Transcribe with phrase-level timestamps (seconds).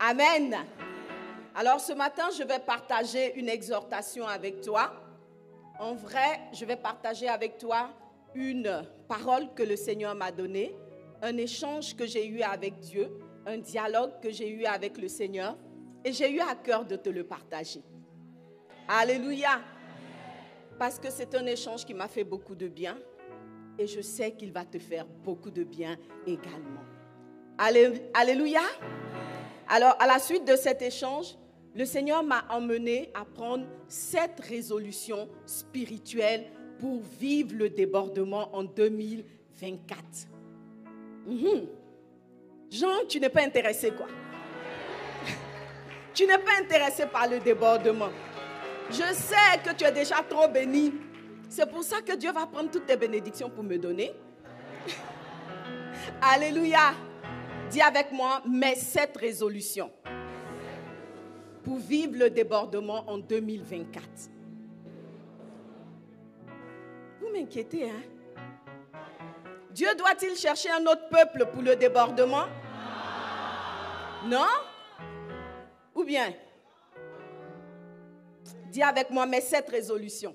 [0.00, 0.56] Amen.
[1.54, 4.92] Alors ce matin, je vais partager une exhortation avec toi.
[5.80, 7.90] En vrai, je vais partager avec toi
[8.34, 10.76] une parole que le Seigneur m'a donnée,
[11.20, 13.10] un échange que j'ai eu avec Dieu,
[13.46, 15.56] un dialogue que j'ai eu avec le Seigneur,
[16.04, 17.82] et j'ai eu à cœur de te le partager.
[18.86, 19.60] Alléluia.
[20.78, 22.96] Parce que c'est un échange qui m'a fait beaucoup de bien,
[23.78, 26.84] et je sais qu'il va te faire beaucoup de bien également.
[28.14, 28.62] Alléluia.
[29.68, 31.36] Alors, à la suite de cet échange,
[31.74, 36.46] le Seigneur m'a emmené à prendre cette résolution spirituelle
[36.80, 39.98] pour vivre le débordement en 2024.
[41.26, 41.66] Mhm.
[42.70, 44.06] Jean, tu n'es pas intéressé quoi
[46.14, 48.10] Tu n'es pas intéressé par le débordement.
[48.90, 50.94] Je sais que tu es déjà trop béni.
[51.48, 54.12] C'est pour ça que Dieu va prendre toutes tes bénédictions pour me donner.
[56.22, 56.94] Alléluia.
[57.70, 59.90] Dis avec moi, mais cette résolution
[61.64, 64.04] pour vivre le débordement en 2024.
[67.20, 68.02] Vous m'inquiétez, hein?
[69.70, 72.46] Dieu doit-il chercher un autre peuple pour le débordement?
[74.24, 74.46] Non?
[75.94, 76.32] Ou bien?
[78.70, 80.34] Dis avec moi, mais cette résolution.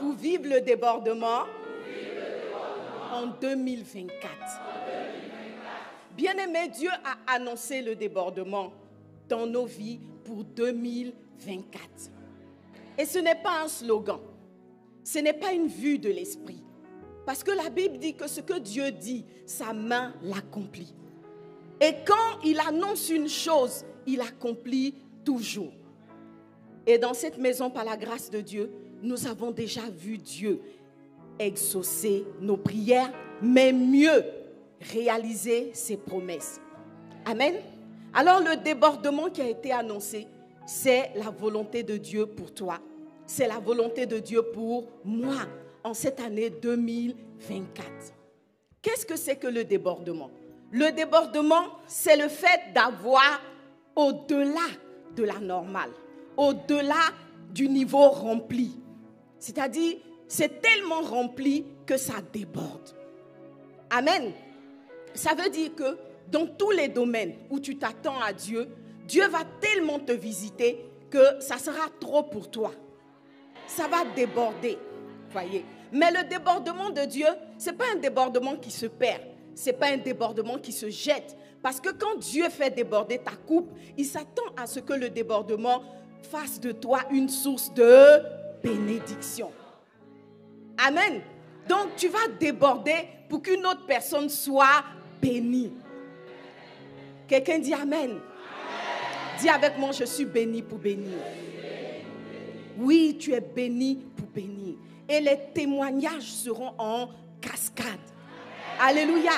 [0.00, 1.44] Pour vivre le débordement,
[3.12, 4.83] en 2024.
[6.16, 8.72] Bien-aimé, Dieu a annoncé le débordement
[9.28, 11.82] dans nos vies pour 2024.
[12.98, 14.20] Et ce n'est pas un slogan,
[15.02, 16.62] ce n'est pas une vue de l'esprit.
[17.26, 20.94] Parce que la Bible dit que ce que Dieu dit, sa main l'accomplit.
[21.80, 25.72] Et quand il annonce une chose, il accomplit toujours.
[26.86, 28.70] Et dans cette maison, par la grâce de Dieu,
[29.02, 30.60] nous avons déjà vu Dieu
[31.38, 34.22] exaucer nos prières, mais mieux,
[34.92, 36.60] réaliser ses promesses.
[37.24, 37.54] Amen.
[38.12, 40.26] Alors le débordement qui a été annoncé,
[40.66, 42.78] c'est la volonté de Dieu pour toi.
[43.26, 45.46] C'est la volonté de Dieu pour moi
[45.82, 47.90] en cette année 2024.
[48.82, 50.30] Qu'est-ce que c'est que le débordement?
[50.70, 53.40] Le débordement, c'est le fait d'avoir
[53.96, 54.68] au-delà
[55.16, 55.90] de la normale,
[56.36, 57.12] au-delà
[57.52, 58.80] du niveau rempli.
[59.38, 62.90] C'est-à-dire, c'est tellement rempli que ça déborde.
[63.90, 64.32] Amen.
[65.14, 65.96] Ça veut dire que
[66.30, 68.68] dans tous les domaines où tu t'attends à Dieu,
[69.06, 72.72] Dieu va tellement te visiter que ça sera trop pour toi.
[73.66, 74.78] Ça va déborder,
[75.30, 75.64] voyez.
[75.92, 77.26] Mais le débordement de Dieu,
[77.58, 79.22] ce n'est pas un débordement qui se perd,
[79.54, 81.36] ce n'est pas un débordement qui se jette.
[81.62, 85.82] Parce que quand Dieu fait déborder ta coupe, il s'attend à ce que le débordement
[86.22, 88.20] fasse de toi une source de
[88.62, 89.50] bénédiction.
[90.76, 91.22] Amen.
[91.68, 94.84] Donc tu vas déborder pour qu'une autre personne soit
[95.24, 95.72] bénie.
[97.26, 98.20] Quelqu'un dit Amen.
[99.40, 101.18] Dis avec moi, je suis béni pour bénir.
[102.78, 104.76] Oui, tu es béni pour bénir.
[105.08, 107.08] Et les témoignages seront en
[107.40, 107.98] cascade.
[108.80, 109.32] Alléluia.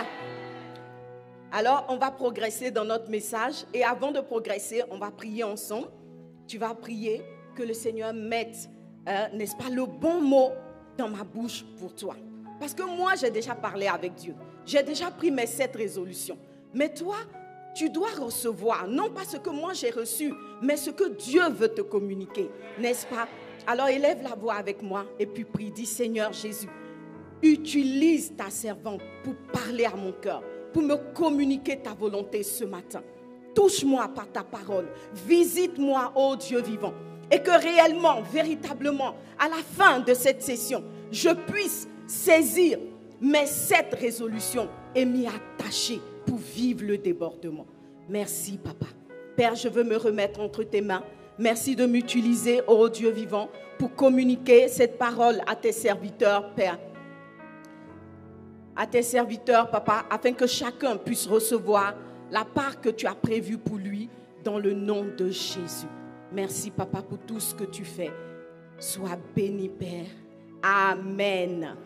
[1.52, 3.64] Alors, on va progresser dans notre message.
[3.72, 5.88] Et avant de progresser, on va prier ensemble.
[6.46, 7.22] Tu vas prier
[7.54, 8.68] que le Seigneur mette,
[9.08, 10.50] euh, n'est-ce pas, le bon mot
[10.98, 12.16] dans ma bouche pour toi.
[12.60, 14.34] Parce que moi, j'ai déjà parlé avec Dieu.
[14.66, 16.36] J'ai déjà pris mes sept résolutions.
[16.74, 17.16] Mais toi,
[17.74, 20.32] tu dois recevoir, non pas ce que moi j'ai reçu,
[20.62, 23.28] mais ce que Dieu veut te communiquer, n'est-ce pas?
[23.66, 26.68] Alors élève la voix avec moi et puis prie, dis Seigneur Jésus,
[27.42, 33.02] utilise ta servante pour parler à mon cœur, pour me communiquer ta volonté ce matin.
[33.54, 36.94] Touche-moi par ta parole, visite-moi, ô Dieu vivant,
[37.30, 42.78] et que réellement, véritablement, à la fin de cette session, je puisse saisir
[43.20, 47.66] mes sept résolutions et m'y attacher pour vivre le débordement.
[48.08, 48.86] Merci, papa.
[49.36, 51.02] Père, je veux me remettre entre tes mains.
[51.38, 56.78] Merci de m'utiliser, ô Dieu vivant, pour communiquer cette parole à tes serviteurs, Père.
[58.74, 61.94] À tes serviteurs, papa, afin que chacun puisse recevoir
[62.30, 64.08] la part que tu as prévue pour lui
[64.44, 65.86] dans le nom de Jésus.
[66.32, 68.12] Merci, papa, pour tout ce que tu fais.
[68.78, 70.06] Sois béni, Père.
[70.62, 71.76] Amen.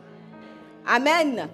[0.86, 1.48] Amen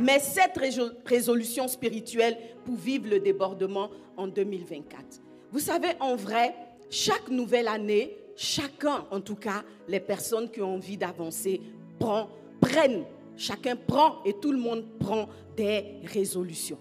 [0.00, 0.58] mais cette
[1.04, 5.20] résolution spirituelle pour vivre le débordement en 2024.
[5.52, 6.54] Vous savez, en vrai,
[6.88, 11.60] chaque nouvelle année, chacun, en tout cas, les personnes qui ont envie d'avancer,
[12.60, 13.04] prennent,
[13.36, 16.78] chacun prend et tout le monde prend des résolutions.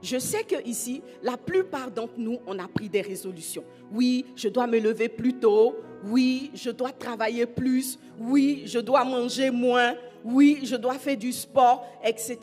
[0.00, 3.64] Je sais que ici, la plupart d'entre nous, on a pris des résolutions.
[3.92, 5.76] Oui, je dois me lever plus tôt.
[6.04, 7.98] Oui, je dois travailler plus.
[8.18, 9.94] Oui, je dois manger moins.
[10.24, 12.38] Oui, je dois faire du sport, etc.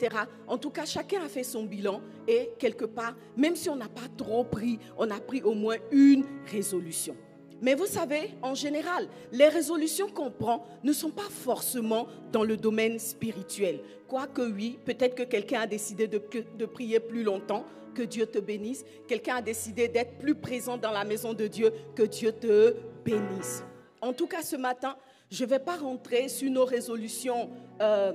[0.46, 3.88] En tout cas, chacun a fait son bilan et quelque part, même si on n'a
[3.88, 7.16] pas trop pris, on a pris au moins une résolution.
[7.62, 12.56] Mais vous savez, en général, les résolutions qu'on prend ne sont pas forcément dans le
[12.56, 13.80] domaine spirituel.
[14.08, 16.18] Quoique oui, peut-être que quelqu'un a décidé de,
[16.66, 17.64] prier plus longtemps,
[17.94, 18.84] que Dieu te bénisse.
[19.08, 23.64] Quelqu'un a décidé d'être plus présent dans la maison de Dieu, que Dieu te bénisse.
[24.02, 24.96] En tout cas, ce matin,
[25.30, 27.50] je ne vais pas rentrer sur nos résolutions
[27.80, 28.12] euh,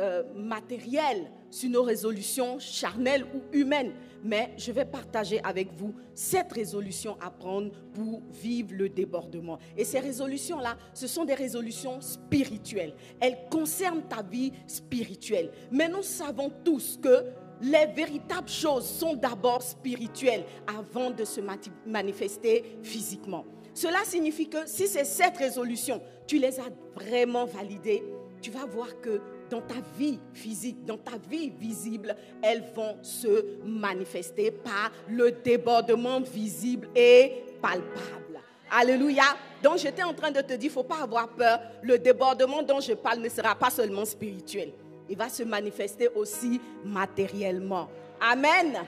[0.00, 3.92] euh, matérielles, sur nos résolutions charnelles ou humaines,
[4.24, 9.58] mais je vais partager avec vous cette résolution à prendre pour vivre le débordement.
[9.76, 12.94] Et ces résolutions-là, ce sont des résolutions spirituelles.
[13.20, 15.50] Elles concernent ta vie spirituelle.
[15.70, 17.24] Mais nous savons tous que
[17.60, 21.40] les véritables choses sont d'abord spirituelles avant de se
[21.86, 23.44] manifester physiquement.
[23.74, 28.02] Cela signifie que si c'est cette résolution, tu les as vraiment validées,
[28.40, 33.58] tu vas voir que dans ta vie physique, dans ta vie visible, elles vont se
[33.64, 38.40] manifester par le débordement visible et palpable.
[38.70, 39.24] Alléluia.
[39.62, 41.60] Donc j'étais en train de te dire, il ne faut pas avoir peur.
[41.82, 44.72] Le débordement dont je parle ne sera pas seulement spirituel.
[45.08, 47.88] Il va se manifester aussi matériellement.
[48.20, 48.78] Amen.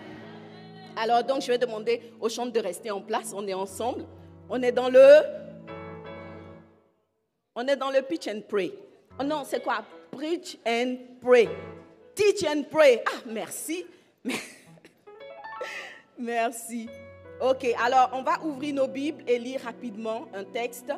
[0.97, 3.33] Alors donc je vais demander aux chants de rester en place.
[3.37, 4.07] On est ensemble.
[4.49, 5.23] On est dans le...
[7.57, 8.73] On est dans le pitch and pray.
[9.19, 9.85] Oh non, c'est quoi?
[10.11, 11.49] Preach and pray.
[12.15, 13.03] Teach and pray.
[13.07, 13.87] Ah, merci.
[16.19, 16.89] merci.
[17.41, 20.93] Ok, alors on va ouvrir nos Bibles et lire rapidement un texte.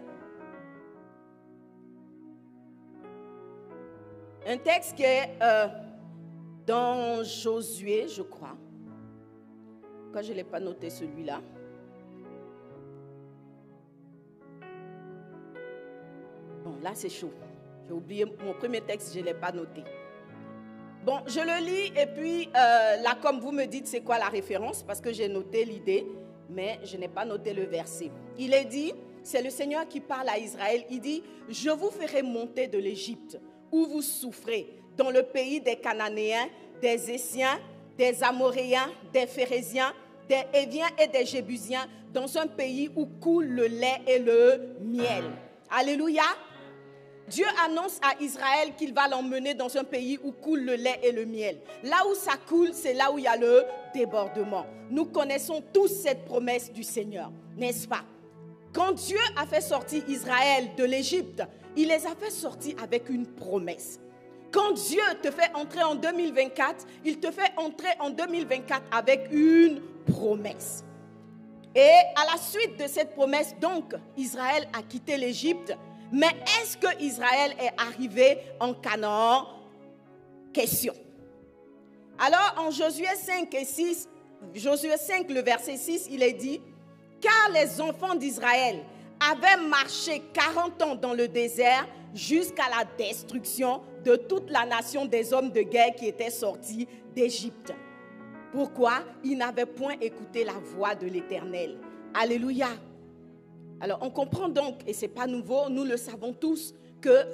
[4.46, 5.66] Un texte qui est euh,
[6.66, 8.56] dans Josué, je crois.
[10.12, 11.40] Quand je ne l'ai pas noté celui-là?
[16.82, 17.32] Là c'est chaud.
[17.86, 19.82] J'ai oublié mon premier texte, je ne l'ai pas noté.
[21.04, 24.26] Bon, je le lis et puis euh, là, comme vous me dites, c'est quoi la
[24.28, 24.82] référence?
[24.82, 26.04] Parce que j'ai noté l'idée,
[26.50, 28.10] mais je n'ai pas noté le verset.
[28.36, 28.92] Il est dit,
[29.22, 33.38] c'est le Seigneur qui parle à Israël, il dit, je vous ferai monter de l'Égypte,
[33.70, 36.48] où vous souffrez, dans le pays des Cananéens,
[36.80, 37.58] des Essiens,
[37.96, 39.92] des Amoréens, des Phérésiens,
[40.28, 45.24] des Éviens et des Jébusiens, dans un pays où coule le lait et le miel.
[45.70, 46.22] Alléluia.
[47.28, 51.10] Dieu annonce à Israël qu'il va l'emmener dans un pays où coule le lait et
[51.10, 51.58] le miel.
[51.82, 54.64] Là où ça coule, c'est là où il y a le débordement.
[54.90, 58.04] Nous connaissons tous cette promesse du Seigneur, n'est-ce pas?
[58.72, 61.42] Quand Dieu a fait sortir Israël de l'Égypte,
[61.76, 63.98] il les a fait sortir avec une promesse.
[64.52, 69.80] Quand Dieu te fait entrer en 2024, il te fait entrer en 2024 avec une
[70.06, 70.84] promesse.
[71.74, 71.80] Et
[72.14, 75.76] à la suite de cette promesse, donc, Israël a quitté l'Égypte
[76.12, 76.30] mais
[76.60, 79.46] est-ce que Israël est arrivé en Canaan?
[80.52, 80.94] Question.
[82.18, 84.08] Alors en Josué 5 et 6,
[84.54, 86.60] Josué 5, le verset 6, il est dit,
[87.20, 88.82] car les enfants d'Israël
[89.20, 95.32] avaient marché 40 ans dans le désert jusqu'à la destruction de toute la nation des
[95.32, 97.74] hommes de guerre qui étaient sortis d'Égypte.
[98.52, 101.78] Pourquoi Ils n'avaient point écouté la voix de l'Éternel?
[102.14, 102.68] Alléluia.
[103.80, 107.24] Alors on comprend donc, et ce n'est pas nouveau, nous le savons tous, que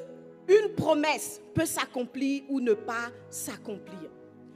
[0.48, 4.10] une promesse peut s'accomplir ou ne pas s'accomplir.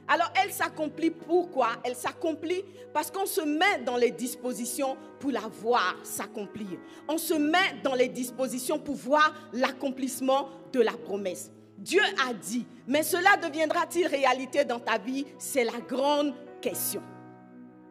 [0.09, 1.69] Alors elle s'accomplit pourquoi?
[1.83, 2.63] Elle s'accomplit
[2.93, 6.79] parce qu'on se met dans les dispositions pour la voir s'accomplir.
[7.07, 11.51] On se met dans les dispositions pour voir l'accomplissement de la promesse.
[11.77, 15.25] Dieu a dit, mais cela deviendra-t-il réalité dans ta vie?
[15.37, 17.01] C'est la grande question.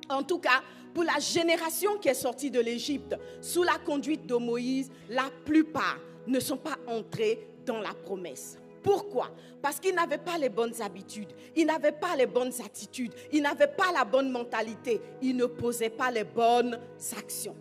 [0.09, 0.63] En tout cas,
[0.97, 5.99] pour la génération qui est sortie de l'Égypte sous la conduite de Moïse, la plupart
[6.27, 8.57] ne sont pas entrés dans la promesse.
[8.83, 9.31] Pourquoi?
[9.61, 13.67] Parce qu'ils n'avaient pas les bonnes habitudes, ils n'avaient pas les bonnes attitudes, ils n'avaient
[13.67, 16.81] pas la bonne mentalité, ils ne posaient pas les bonnes
[17.19, 17.57] actions.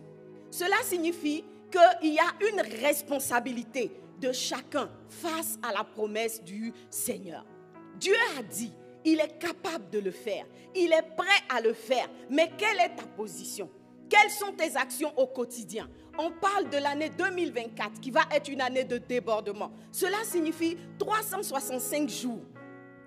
[0.50, 7.44] Cela signifie qu'il y a une responsabilité de chacun face à la promesse du Seigneur.
[8.00, 8.72] Dieu a dit,
[9.06, 10.44] il est capable de le faire.
[10.74, 12.08] Il est prêt à le faire.
[12.28, 13.70] Mais quelle est ta position?
[14.08, 15.88] Quelles sont tes actions au quotidien?
[16.18, 19.70] On parle de l'année 2024 qui va être une année de débordement.
[19.92, 22.42] Cela signifie 365 jours.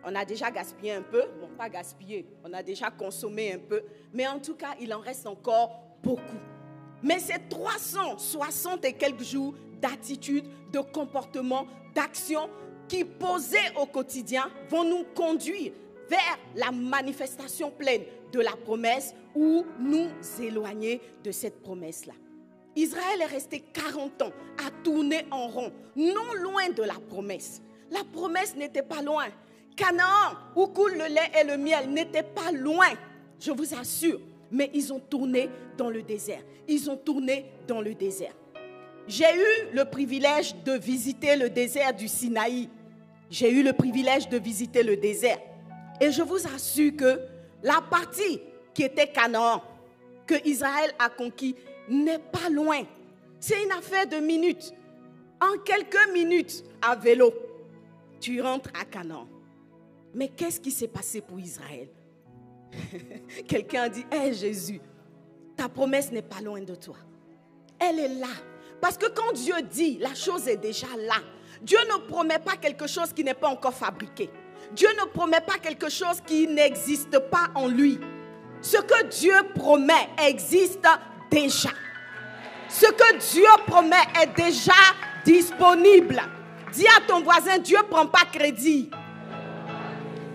[0.06, 3.84] On a déjà gaspillé un peu, bon pas gaspillé, on a déjà consommé un peu,
[4.14, 6.40] mais en tout cas, il en reste encore beaucoup.
[7.04, 12.50] Mais ces 360 et quelques jours d'attitude, de comportement, d'action
[12.88, 15.74] qui posés au quotidien vont nous conduire
[16.10, 20.10] vers la manifestation pleine de la promesse ou nous
[20.42, 22.14] éloigner de cette promesse-là.
[22.76, 24.32] Israël est resté 40 ans
[24.66, 27.62] à tourner en rond, non loin de la promesse.
[27.92, 29.26] La promesse n'était pas loin.
[29.76, 32.90] Canaan, où coule le lait et le miel, n'était pas loin,
[33.40, 34.20] je vous assure.
[34.52, 36.42] Mais ils ont tourné dans le désert.
[36.68, 38.34] Ils ont tourné dans le désert.
[39.08, 42.70] J'ai eu le privilège de visiter le désert du Sinaï.
[43.30, 45.40] J'ai eu le privilège de visiter le désert.
[46.02, 47.20] Et je vous assure que
[47.64, 48.42] la partie
[48.74, 49.62] qui était Canaan,
[50.26, 51.56] que Israël a conquis,
[51.90, 52.84] n'est pas loin.
[53.40, 54.74] C'est une affaire de minutes.
[55.42, 57.34] En quelques minutes à vélo,
[58.20, 59.28] tu rentres à Canaan.
[60.14, 61.90] Mais qu'est-ce qui s'est passé pour Israël?
[63.48, 64.82] Quelqu'un dit, hé Jésus,
[65.56, 66.98] ta promesse n'est pas loin de toi.
[67.80, 68.28] Elle est là.
[68.82, 71.22] Parce que quand Dieu dit, la chose est déjà là.
[71.62, 74.30] Dieu ne promet pas quelque chose qui n'est pas encore fabriqué.
[74.72, 78.00] Dieu ne promet pas quelque chose qui n'existe pas en lui.
[78.62, 80.88] Ce que Dieu promet existe
[81.32, 81.70] déjà.
[82.68, 84.74] Ce que Dieu promet est déjà
[85.26, 86.22] disponible.
[86.74, 88.90] Dis à ton voisin, Dieu ne prend pas crédit.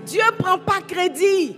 [0.05, 1.57] Dieu ne prend pas crédit.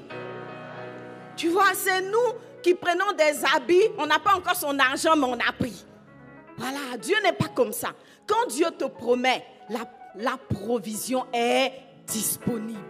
[1.36, 5.26] Tu vois, c'est nous qui prenons des habits, on n'a pas encore son argent, mais
[5.26, 5.84] on a pris.
[6.56, 7.92] Voilà, Dieu n'est pas comme ça.
[8.26, 9.80] Quand Dieu te promet, la,
[10.16, 11.72] la provision est
[12.06, 12.80] disponible.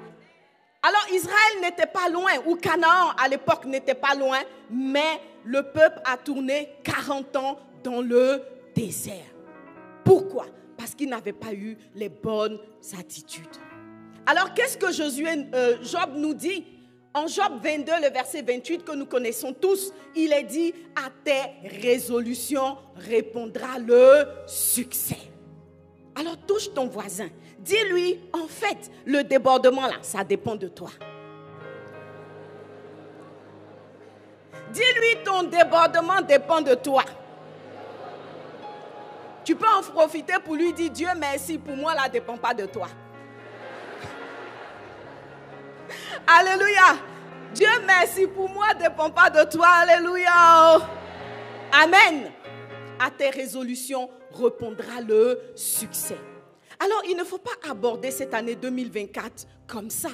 [0.83, 4.39] Alors Israël n'était pas loin, ou Canaan à l'époque n'était pas loin,
[4.71, 8.43] mais le peuple a tourné 40 ans dans le
[8.75, 9.35] désert.
[10.05, 10.47] Pourquoi?
[10.77, 12.61] Parce qu'il n'avait pas eu les bonnes
[12.99, 13.57] attitudes.
[14.27, 16.65] Alors qu'est-ce que Josué, euh, Job nous dit?
[17.15, 21.79] En Job 22, le verset 28 que nous connaissons tous, il est dit, à tes
[21.81, 25.17] résolutions répondra le succès.
[26.19, 27.29] Alors touche ton voisin.
[27.59, 30.89] Dis-lui, en fait, le débordement là, ça dépend de toi.
[34.73, 37.05] Dis-lui, ton débordement dépend de toi.
[39.45, 42.53] Tu peux en profiter pour lui dire, Dieu merci, pour moi, là, ne dépend pas
[42.53, 42.89] de toi.
[46.27, 46.97] Alléluia.
[47.55, 49.69] Dieu merci, pour moi, ne dépend pas de toi.
[49.69, 50.81] Alléluia.
[51.73, 52.33] Amen.
[52.99, 54.11] À tes résolutions
[54.45, 56.19] répondra le succès.
[56.79, 60.11] Alors, il ne faut pas aborder cette année 2024 comme ça.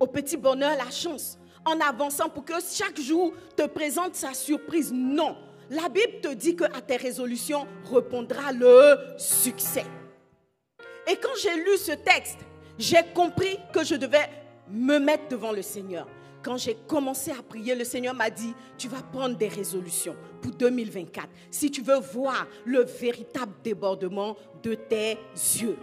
[0.00, 4.92] Au petit bonheur, la chance, en avançant pour que chaque jour te présente sa surprise.
[4.92, 5.36] Non.
[5.70, 9.84] La Bible te dit que à tes résolutions répondra le succès.
[11.08, 12.38] Et quand j'ai lu ce texte,
[12.78, 14.28] j'ai compris que je devais
[14.68, 16.06] me mettre devant le Seigneur.
[16.46, 20.52] Quand j'ai commencé à prier, le Seigneur m'a dit, tu vas prendre des résolutions pour
[20.52, 25.76] 2024 si tu veux voir le véritable débordement de tes yeux.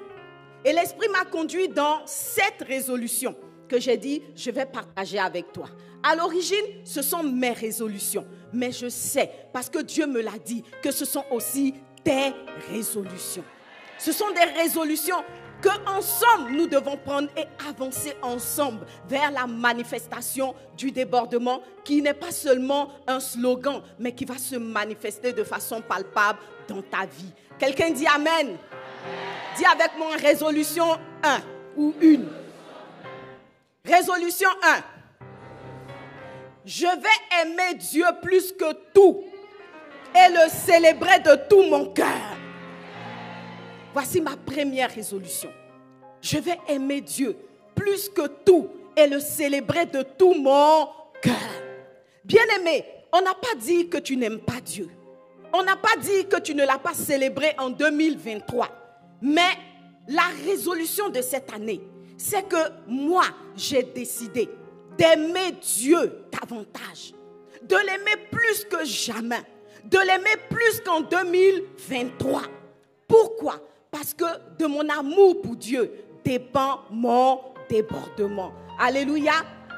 [0.63, 3.35] Et l'Esprit m'a conduit dans cette résolution
[3.67, 5.65] que j'ai dit, je vais partager avec toi.
[6.01, 8.25] À l'origine, ce sont mes résolutions.
[8.53, 11.73] Mais je sais, parce que Dieu me l'a dit, que ce sont aussi
[12.05, 12.31] tes
[12.71, 13.43] résolutions.
[13.97, 15.23] Ce sont des résolutions
[15.63, 22.13] que ensemble nous devons prendre et avancer ensemble vers la manifestation du débordement qui n'est
[22.13, 27.31] pas seulement un slogan, mais qui va se manifester de façon palpable dans ta vie.
[27.57, 28.57] Quelqu'un dit Amen.
[29.57, 31.39] Dis avec moi résolution 1
[31.77, 32.27] ou une.
[33.85, 35.27] Résolution 1.
[36.65, 39.23] Je vais aimer Dieu plus que tout
[40.13, 42.37] et le célébrer de tout mon cœur.
[43.93, 45.51] Voici ma première résolution.
[46.21, 47.37] Je vais aimer Dieu
[47.75, 50.87] plus que tout et le célébrer de tout mon
[51.21, 51.33] cœur.
[52.23, 54.89] Bien-aimé, on n'a pas dit que tu n'aimes pas Dieu.
[55.53, 58.67] On n'a pas dit que tu ne l'as pas célébré en 2023.
[59.21, 59.51] Mais
[60.07, 61.81] la résolution de cette année,
[62.17, 62.57] c'est que
[62.87, 64.49] moi, j'ai décidé
[64.97, 67.13] d'aimer Dieu davantage,
[67.61, 69.41] de l'aimer plus que jamais,
[69.83, 72.41] de l'aimer plus qu'en 2023.
[73.07, 73.59] Pourquoi?
[73.93, 74.25] Parce que
[74.57, 78.51] de mon amour pour Dieu dépend mon débordement.
[78.79, 79.33] Alléluia.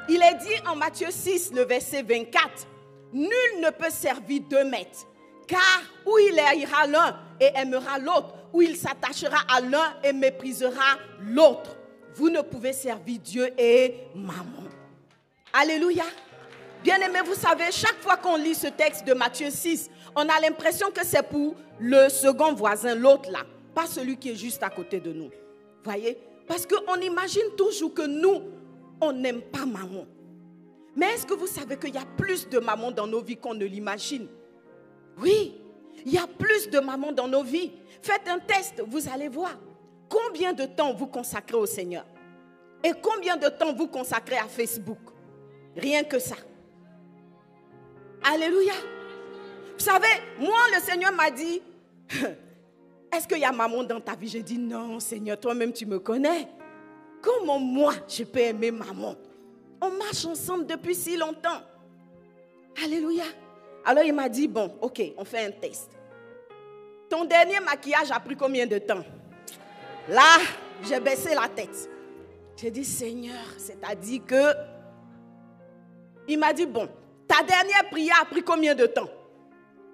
[0.08, 2.66] Il est dit en Matthieu 6, le verset 24,
[3.12, 3.30] Nul
[3.60, 5.06] ne peut servir deux maîtres,
[5.48, 10.98] car où il haïra l'un et aimera l'autre, ou il s'attachera à l'un et méprisera
[11.20, 11.76] l'autre.
[12.14, 14.64] Vous ne pouvez servir Dieu et maman.
[15.52, 16.06] Alléluia.
[16.84, 20.40] Bien aimé, vous savez, chaque fois qu'on lit ce texte de Matthieu 6, on a
[20.40, 23.40] l'impression que c'est pour le second voisin, l'autre là,
[23.76, 25.30] pas celui qui est juste à côté de nous.
[25.84, 26.18] Voyez?
[26.48, 28.42] Parce qu'on imagine toujours que nous,
[29.02, 30.06] on n'aime pas maman.
[30.96, 33.54] Mais est-ce que vous savez qu'il y a plus de mamans dans nos vies qu'on
[33.54, 34.28] ne l'imagine?
[35.18, 35.62] Oui,
[36.06, 37.74] il y a plus de mamans dans nos vies.
[38.02, 39.52] Faites un test, vous allez voir.
[40.08, 42.06] Combien de temps vous consacrez au Seigneur?
[42.84, 45.00] Et combien de temps vous consacrez à Facebook?
[45.76, 46.36] Rien que ça.
[48.24, 48.74] Alléluia.
[49.78, 50.08] Vous savez,
[50.40, 51.62] moi, le Seigneur m'a dit,
[53.16, 54.28] est-ce qu'il y a maman dans ta vie?
[54.28, 56.48] J'ai dit, non, Seigneur, toi-même, tu me connais.
[57.22, 59.16] Comment moi, je peux aimer maman?
[59.82, 61.62] On marche ensemble depuis si longtemps.
[62.84, 63.24] Alléluia.
[63.84, 65.92] Alors il m'a dit, bon, ok, on fait un test.
[67.10, 69.04] Ton dernier maquillage a pris combien de temps?
[70.10, 70.40] Là,
[70.84, 71.90] j'ai baissé la tête.
[72.58, 74.54] J'ai dit, Seigneur, c'est-à-dire que...
[76.28, 76.90] Il m'a dit, bon,
[77.28, 79.10] ta dernière prière a pris combien de temps?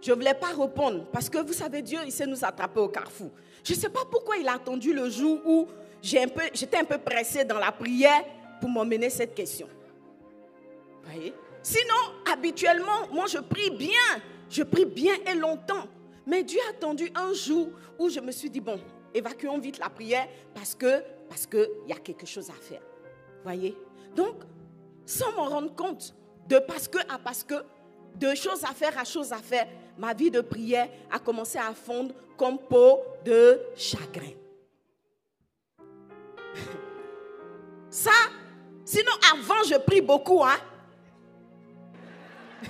[0.02, 2.90] Je ne voulais pas répondre parce que vous savez, Dieu, il sait nous attraper au
[2.90, 3.30] carrefour.
[3.64, 5.68] Je ne sais pas pourquoi il a attendu le jour où
[6.02, 8.24] j'étais un, peu pressée dans la prière
[8.60, 9.68] pour m'emmener cette question.
[11.04, 11.34] Voyez?
[11.62, 13.90] Sinon, habituellement, moi, je prie bien.
[14.50, 15.86] Je prie bien et longtemps.
[16.26, 18.80] Mais Dieu a attendu un jour où je me suis dit, bon,
[19.14, 22.82] évacuons vite la prière parce que parce qu'il y a quelque chose à faire.
[23.44, 23.78] Voyez?
[24.16, 24.36] Donc,
[25.06, 26.14] sans m'en rendre compte,
[26.50, 27.56] de parce que à parce que,
[28.16, 29.68] de choses à faire à choses à faire,
[30.02, 34.32] ma vie de prière a commencé à fondre comme peau de chagrin.
[37.92, 38.10] Ça,
[38.84, 40.58] sinon avant je prie beaucoup, hein.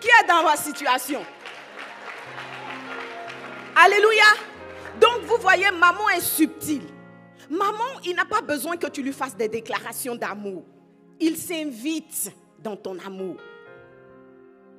[0.00, 1.20] Qui est dans ma situation?
[3.76, 4.24] Alléluia.
[4.98, 6.86] Donc vous voyez, maman est subtile.
[7.50, 10.64] Maman, il n'a pas besoin que tu lui fasses des déclarations d'amour.
[11.20, 13.36] Il s'invite dans ton amour.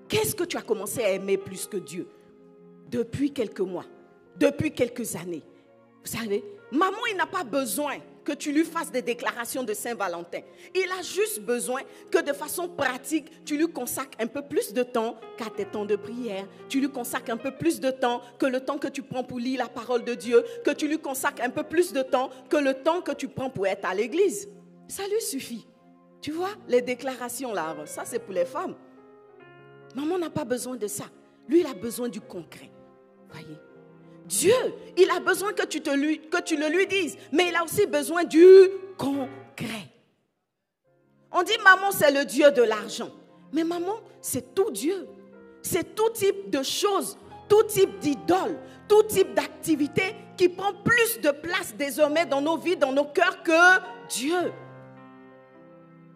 [0.09, 2.07] Qu'est-ce que tu as commencé à aimer plus que Dieu
[2.89, 3.85] depuis quelques mois,
[4.35, 5.43] depuis quelques années?
[6.03, 10.41] Vous savez, maman, il n'a pas besoin que tu lui fasses des déclarations de Saint-Valentin.
[10.73, 14.81] Il a juste besoin que de façon pratique, tu lui consacres un peu plus de
[14.81, 16.47] temps qu'à tes temps de prière.
[16.69, 19.39] Tu lui consacres un peu plus de temps que le temps que tu prends pour
[19.39, 20.43] lire la parole de Dieu.
[20.65, 23.49] Que tu lui consacres un peu plus de temps que le temps que tu prends
[23.51, 24.49] pour être à l'église.
[24.87, 25.67] Ça lui suffit.
[26.21, 28.75] Tu vois, les déclarations là, ça c'est pour les femmes.
[29.95, 31.05] Maman n'a pas besoin de ça.
[31.47, 32.69] Lui, il a besoin du concret.
[33.29, 33.57] Voyez?
[34.25, 34.53] Dieu,
[34.95, 38.45] il a besoin que tu, le lui dises, mais il a aussi besoin du
[38.97, 39.89] concret.
[41.31, 43.09] On dit maman, c'est le Dieu de l'argent.
[43.51, 45.07] Mais maman, c'est tout Dieu.
[45.63, 47.17] C'est tout type de choses,
[47.47, 52.77] tout type d'idole, tout type d'activité qui prend plus de place désormais dans nos vies,
[52.77, 54.51] dans nos cœurs que Dieu.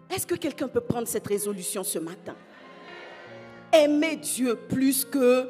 [0.09, 2.35] Est-ce que quelqu'un peut prendre cette résolution ce matin?
[3.73, 5.49] Aimer Dieu plus que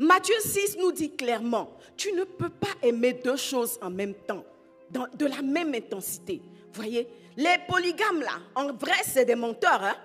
[0.00, 4.44] Matthieu 6 nous dit clairement, tu ne peux pas aimer deux choses en même temps,
[4.90, 6.40] de la même intensité.
[6.72, 9.82] Voyez, les polygames là, en vrai, c'est des menteurs.
[9.82, 9.96] Hein?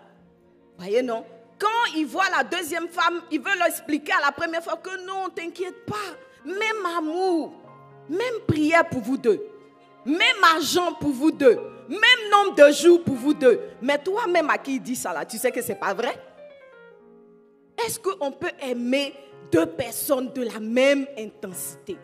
[0.77, 1.23] Voyez, non?
[1.59, 5.05] Quand ils voient la deuxième femme, ils veulent leur expliquer à la première fois que
[5.05, 5.95] non, t'inquiète pas,
[6.45, 7.53] même amour,
[8.09, 9.43] même prière pour vous deux,
[10.05, 13.59] même argent pour vous deux, même nombre de jours pour vous deux.
[13.81, 16.19] Mais toi-même à qui il dit ça là, tu sais que ce n'est pas vrai?
[17.77, 19.13] Est-ce qu'on peut aimer
[19.51, 21.97] deux personnes de la même intensité?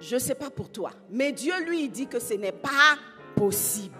[0.00, 2.98] Je ne sais pas pour toi, mais Dieu lui dit que ce n'est pas
[3.36, 3.96] possible.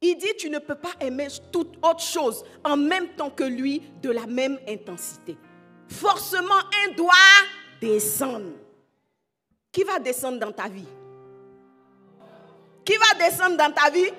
[0.00, 3.82] Il dit tu ne peux pas aimer toute autre chose en même temps que lui
[4.02, 5.36] de la même intensité.
[5.88, 7.12] Forcément, un doit
[7.80, 8.52] descendre.
[9.70, 10.86] Qui va descendre dans ta vie?
[12.84, 14.10] Qui va descendre dans ta vie?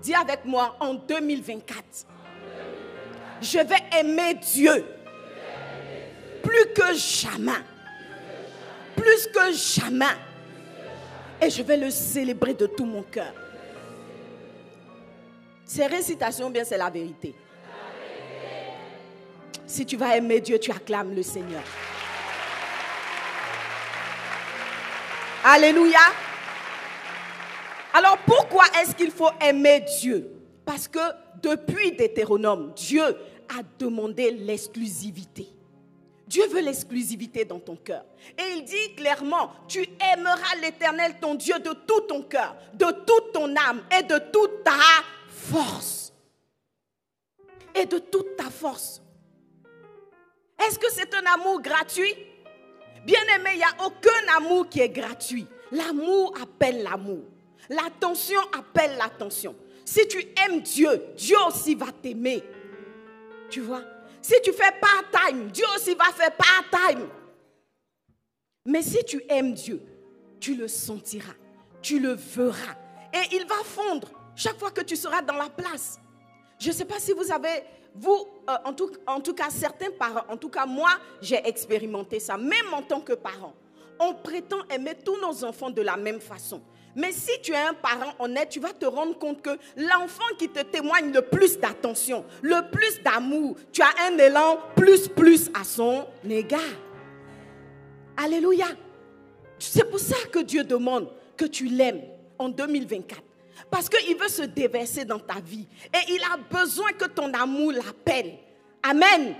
[0.00, 2.13] Dis avec moi en 2024
[3.40, 4.84] je vais aimer Dieu
[6.42, 7.52] plus que jamais.
[8.94, 10.14] Plus que jamais.
[11.40, 13.32] Et je vais le célébrer de tout mon cœur.
[15.64, 17.34] Ces récitations, bien, c'est la vérité.
[19.66, 21.62] Si tu vas aimer Dieu, tu acclames le Seigneur.
[25.42, 25.98] Alléluia.
[27.92, 30.30] Alors pourquoi est-ce qu'il faut aimer Dieu?
[30.64, 30.98] Parce que
[31.42, 35.48] depuis Deutéronome, Dieu a demandé l'exclusivité.
[36.26, 38.04] Dieu veut l'exclusivité dans ton cœur.
[38.38, 43.32] Et il dit clairement, tu aimeras l'Éternel, ton Dieu, de tout ton cœur, de toute
[43.32, 44.72] ton âme et de toute ta
[45.28, 46.12] force.
[47.74, 49.02] Et de toute ta force.
[50.66, 52.14] Est-ce que c'est un amour gratuit?
[53.04, 55.46] Bien aimé, il n'y a aucun amour qui est gratuit.
[55.72, 57.24] L'amour appelle l'amour.
[57.68, 59.54] L'attention appelle l'attention.
[59.84, 62.42] Si tu aimes Dieu, Dieu aussi va t'aimer.
[63.50, 63.82] Tu vois?
[64.22, 67.08] Si tu fais part-time, Dieu aussi va faire part-time.
[68.66, 69.82] Mais si tu aimes Dieu,
[70.40, 71.34] tu le sentiras,
[71.82, 72.76] tu le verras.
[73.12, 75.98] Et il va fondre chaque fois que tu seras dans la place.
[76.58, 79.90] Je ne sais pas si vous avez, vous, euh, en, tout, en tout cas certains
[79.90, 83.54] parents, en tout cas moi, j'ai expérimenté ça, même en tant que parent.
[84.00, 86.62] On prétend aimer tous nos enfants de la même façon.
[86.96, 90.48] Mais si tu es un parent honnête, tu vas te rendre compte que l'enfant qui
[90.48, 95.64] te témoigne le plus d'attention, le plus d'amour, tu as un élan plus plus à
[95.64, 96.60] son égard.
[98.16, 98.66] Alléluia.
[99.58, 102.02] C'est pour ça que Dieu demande que tu l'aimes
[102.38, 103.22] en 2024.
[103.70, 105.66] Parce qu'il veut se déverser dans ta vie.
[105.92, 108.34] Et il a besoin que ton amour l'appelle.
[108.82, 109.34] Amen.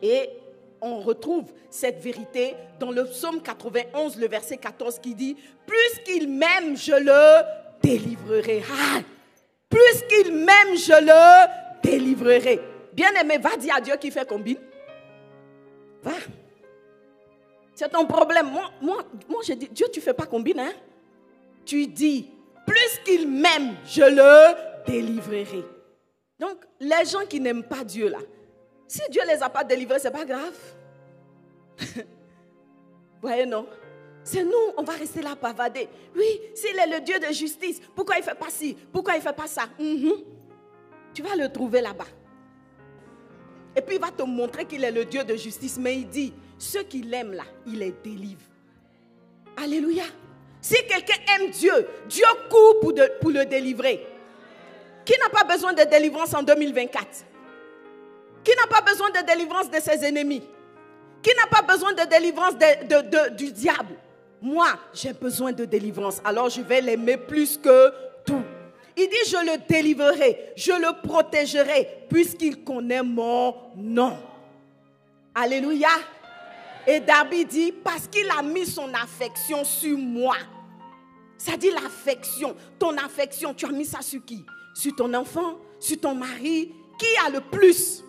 [0.00, 0.30] Et
[0.86, 6.28] on retrouve cette vérité dans le psaume 91, le verset 14 qui dit, plus qu'il
[6.28, 7.44] m'aime, je le
[7.82, 8.62] délivrerai.
[8.70, 9.00] Ah,
[9.68, 12.60] plus qu'il m'aime, je le délivrerai.
[12.92, 14.58] Bien aimé, va dire à Dieu qui fait combine.
[16.02, 16.12] Va.
[17.74, 18.46] C'est ton problème.
[18.46, 20.72] Moi, moi, moi je dis, Dieu, tu fais pas combine, hein?
[21.64, 22.30] Tu dis,
[22.66, 25.64] plus qu'il m'aime, je le délivrerai.
[26.38, 28.18] Donc, les gens qui n'aiment pas Dieu, là,
[28.86, 30.56] si Dieu ne les a pas délivrés, ce n'est pas grave.
[33.20, 33.66] Voyez, non?
[34.22, 35.88] C'est nous, on va rester là pavader.
[36.14, 38.76] Oui, s'il est le Dieu de justice, pourquoi il ne fait pas ci?
[38.92, 39.66] Pourquoi il ne fait pas ça?
[39.78, 40.12] Mhm.
[41.14, 42.06] Tu vas le trouver là-bas.
[43.76, 46.32] Et puis il va te montrer qu'il est le Dieu de justice, mais il dit,
[46.58, 48.42] ceux qui l'aiment là, il les délivre.
[49.56, 50.04] Alléluia.
[50.60, 54.06] Si quelqu'un aime Dieu, Dieu court pour, pour le délivrer.
[55.04, 57.06] Qui n'a pas besoin de délivrance en 2024
[58.46, 60.40] Qui n'a pas besoin de délivrance de ses ennemis?
[61.20, 62.54] Qui n'a pas besoin de délivrance
[63.36, 63.96] du diable?
[64.40, 66.20] Moi, j'ai besoin de délivrance.
[66.24, 67.92] Alors je vais l'aimer plus que
[68.24, 68.44] tout.
[68.96, 74.16] Il dit, je le délivrerai, je le protégerai, puisqu'il connaît mon nom.
[75.34, 75.88] Alléluia.
[76.86, 80.36] Et Darby dit, parce qu'il a mis son affection sur moi.
[81.36, 82.54] Ça dit l'affection.
[82.78, 84.46] Ton affection, tu as mis ça sur qui?
[84.72, 85.58] Sur ton enfant?
[85.80, 86.72] Sur ton mari?
[86.96, 88.04] Qui a le plus?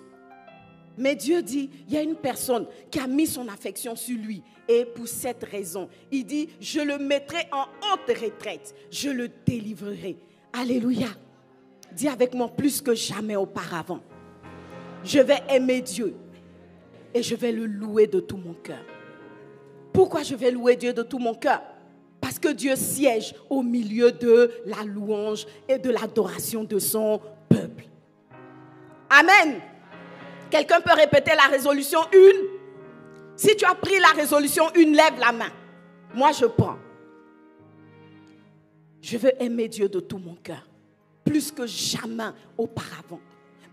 [0.97, 4.41] Mais Dieu dit, il y a une personne qui a mis son affection sur lui.
[4.67, 8.73] Et pour cette raison, il dit, je le mettrai en haute retraite.
[8.91, 10.17] Je le délivrerai.
[10.53, 11.07] Alléluia.
[11.93, 14.01] Dis avec moi plus que jamais auparavant.
[15.03, 16.15] Je vais aimer Dieu
[17.13, 18.83] et je vais le louer de tout mon cœur.
[19.93, 21.61] Pourquoi je vais louer Dieu de tout mon cœur?
[22.19, 27.85] Parce que Dieu siège au milieu de la louange et de l'adoration de son peuple.
[29.09, 29.61] Amen.
[30.49, 32.05] Quelqu'un peut répéter la résolution 1
[33.35, 35.51] Si tu as pris la résolution 1, lève la main.
[36.13, 36.77] Moi, je prends.
[39.01, 40.67] Je veux aimer Dieu de tout mon cœur,
[41.23, 43.19] plus que jamais auparavant.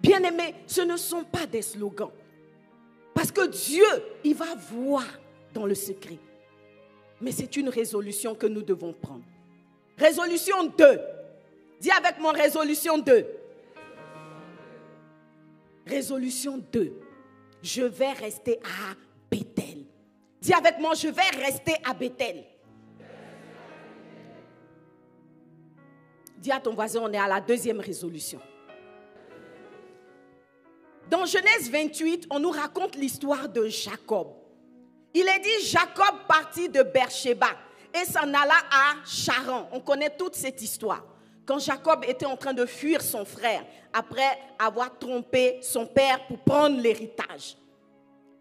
[0.00, 2.10] Bien aimé, ce ne sont pas des slogans.
[3.14, 3.84] Parce que Dieu,
[4.22, 5.04] il va voir
[5.52, 6.18] dans le secret.
[7.20, 9.22] Mais c'est une résolution que nous devons prendre.
[9.96, 11.00] Résolution 2.
[11.80, 13.26] Dis avec moi résolution 2.
[15.86, 16.92] Résolution 2.
[17.62, 18.94] Je vais rester à
[19.30, 19.84] Bethel.
[20.40, 22.44] Dis avec moi, je vais rester à Bethel.
[26.38, 28.40] Dis à ton voisin, on est à la deuxième résolution.
[31.10, 34.28] Dans Genèse 28, on nous raconte l'histoire de Jacob.
[35.14, 37.50] Il est dit, Jacob partit de Beersheba
[37.94, 39.68] et s'en alla à Charan.
[39.72, 41.13] On connaît toute cette histoire.
[41.46, 46.38] Quand Jacob était en train de fuir son frère après avoir trompé son père pour
[46.38, 47.56] prendre l'héritage.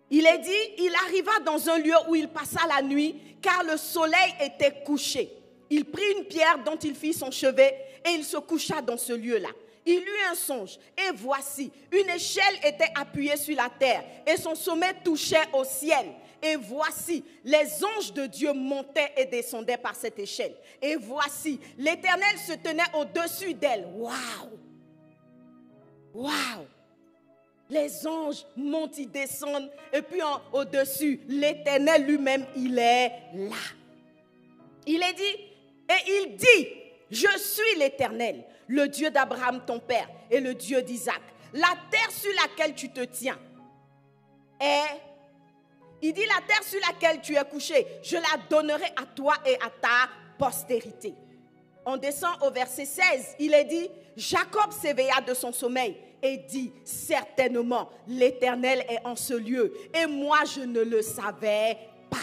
[0.09, 3.77] Il est dit, il arriva dans un lieu où il passa la nuit car le
[3.77, 5.31] soleil était couché.
[5.69, 9.13] Il prit une pierre dont il fit son chevet et il se coucha dans ce
[9.13, 9.49] lieu-là
[9.85, 14.55] il eut un songe, et voici, une échelle était appuyée sur la terre, et son
[14.55, 16.05] sommet touchait au ciel.
[16.45, 20.53] Et voici, les anges de Dieu montaient et descendaient par cette échelle.
[20.81, 23.87] Et voici, l'Éternel se tenait au-dessus d'elle.
[23.95, 24.59] Waouh!
[26.13, 26.67] Waouh!
[27.69, 30.19] Les anges montent, ils descendent, et puis
[30.51, 33.55] au-dessus, l'Éternel lui-même, il est là.
[34.85, 36.67] Il est dit, et il dit,
[37.09, 41.21] je suis l'Éternel, le Dieu d'Abraham, ton père, et le Dieu d'Isaac.
[41.53, 43.39] La terre sur laquelle tu te tiens
[44.59, 45.12] est...
[46.03, 49.55] Il dit, la terre sur laquelle tu es couché, je la donnerai à toi et
[49.55, 51.13] à ta postérité.
[51.85, 53.35] On descend au verset 16.
[53.39, 59.33] Il est dit, Jacob s'éveilla de son sommeil et dit, certainement, l'Éternel est en ce
[59.33, 61.77] lieu, et moi je ne le savais
[62.09, 62.17] pas.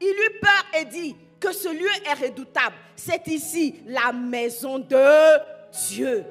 [0.00, 2.76] Il eut peur et dit, que ce lieu est redoutable.
[2.94, 5.38] C'est ici la maison de
[5.88, 6.24] Dieu.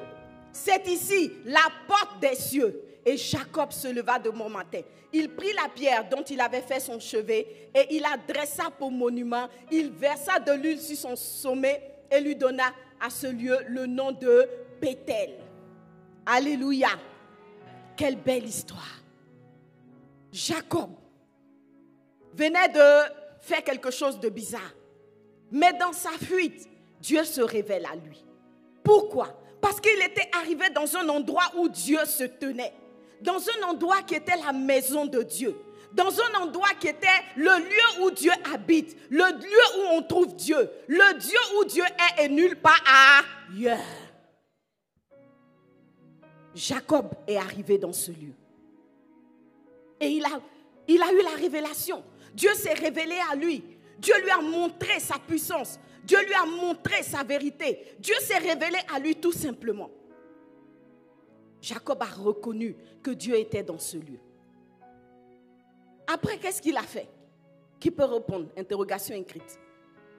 [0.53, 2.88] C'est ici la porte des cieux.
[3.09, 4.81] Et Jacob se leva de bon matin.
[5.11, 8.91] Il prit la pierre dont il avait fait son chevet et il la dressa pour
[8.91, 9.47] monument.
[9.71, 14.11] Il versa de l'huile sur son sommet et lui donna à ce lieu le nom
[14.11, 14.47] de
[14.79, 15.39] Bethel.
[16.23, 16.89] Alléluia.
[17.97, 19.01] Quelle belle histoire.
[20.31, 20.91] Jacob
[22.35, 24.75] venait de faire quelque chose de bizarre.
[25.51, 26.69] Mais dans sa fuite,
[27.01, 28.23] Dieu se révèle à lui.
[28.83, 29.35] Pourquoi?
[29.59, 32.75] Parce qu'il était arrivé dans un endroit où Dieu se tenait.
[33.21, 35.55] Dans un endroit qui était la maison de Dieu.
[35.93, 38.95] Dans un endroit qui était le lieu où Dieu habite.
[39.09, 40.69] Le lieu où on trouve Dieu.
[40.87, 42.81] Le Dieu où Dieu est et nulle part
[43.51, 43.79] ailleurs.
[46.53, 48.33] Jacob est arrivé dans ce lieu.
[49.99, 50.41] Et il a,
[50.87, 52.03] il a eu la révélation.
[52.33, 53.63] Dieu s'est révélé à lui.
[53.97, 55.79] Dieu lui a montré sa puissance.
[56.03, 57.95] Dieu lui a montré sa vérité.
[57.99, 59.89] Dieu s'est révélé à lui tout simplement.
[61.61, 64.19] Jacob a reconnu que Dieu était dans ce lieu.
[66.07, 67.07] Après, qu'est-ce qu'il a fait?
[67.79, 68.47] Qui peut répondre?
[68.57, 69.59] Interrogation écrite.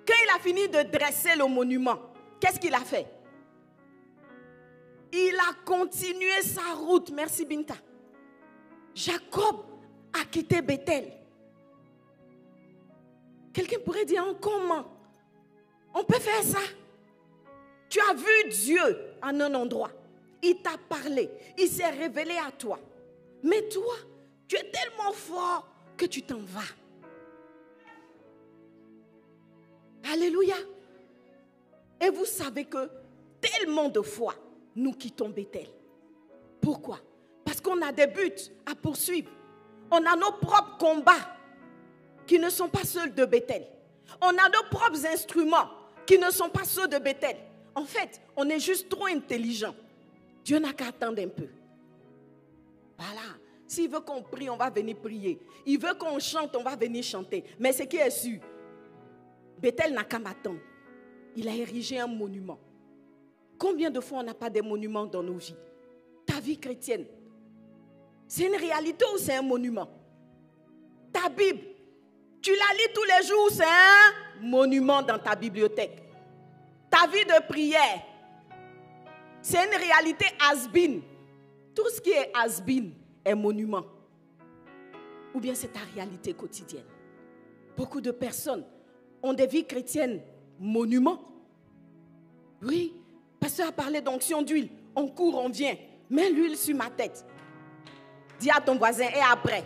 [0.06, 1.98] Quand il a fini de dresser le monument,
[2.38, 3.06] qu'est-ce qu'il a fait?
[5.12, 7.10] Il a continué sa route.
[7.10, 7.74] Merci Binta.
[8.94, 9.64] Jacob
[10.12, 11.12] a quitté Bethel.
[13.52, 14.84] Quelqu'un pourrait dire comment?
[15.92, 16.60] On peut faire ça?
[17.88, 18.80] Tu as vu Dieu
[19.22, 19.90] en un endroit.
[20.42, 21.30] Il t'a parlé.
[21.58, 22.78] Il s'est révélé à toi.
[23.42, 23.94] Mais toi,
[24.48, 26.60] tu es tellement fort que tu t'en vas.
[30.12, 30.56] Alléluia.
[32.00, 32.90] Et vous savez que
[33.40, 34.34] tellement de fois,
[34.74, 35.68] nous quittons Bethel.
[36.60, 36.98] Pourquoi?
[37.44, 38.32] Parce qu'on a des buts
[38.66, 39.30] à poursuivre.
[39.90, 41.36] On a nos propres combats
[42.26, 43.66] qui ne sont pas ceux de Bethel.
[44.20, 45.68] On a nos propres instruments
[46.06, 47.36] qui ne sont pas ceux de Bethel.
[47.74, 49.74] En fait, on est juste trop intelligent.
[50.50, 51.46] Dieu n'a qu'à attendre un peu.
[52.98, 53.38] Voilà.
[53.68, 55.38] S'il veut qu'on prie, on va venir prier.
[55.64, 57.44] Il veut qu'on chante, on va venir chanter.
[57.56, 58.40] Mais ce qui est sûr,
[59.60, 60.58] Bethel n'a qu'à m'attendre.
[61.36, 62.58] Il a érigé un monument.
[63.56, 65.54] Combien de fois on n'a pas des monuments dans nos vies?
[66.26, 67.06] Ta vie chrétienne,
[68.26, 69.88] c'est une réalité ou c'est un monument?
[71.12, 71.60] Ta Bible,
[72.42, 76.02] tu la lis tous les jours, c'est un monument dans ta bibliothèque.
[76.90, 78.02] Ta vie de prière,
[79.42, 80.68] c'est une réalité has
[81.74, 82.62] Tout ce qui est has
[83.24, 83.84] est monument.
[85.34, 86.84] Ou bien c'est ta réalité quotidienne.
[87.76, 88.64] Beaucoup de personnes
[89.22, 90.20] ont des vies chrétiennes
[90.58, 91.20] monuments.
[92.62, 92.94] Oui,
[93.38, 94.68] pasteur a parlé d'onction d'huile.
[94.94, 95.76] On court, on vient.
[96.10, 97.24] Mets l'huile sur ma tête.
[98.38, 99.64] Dis à ton voisin, et après?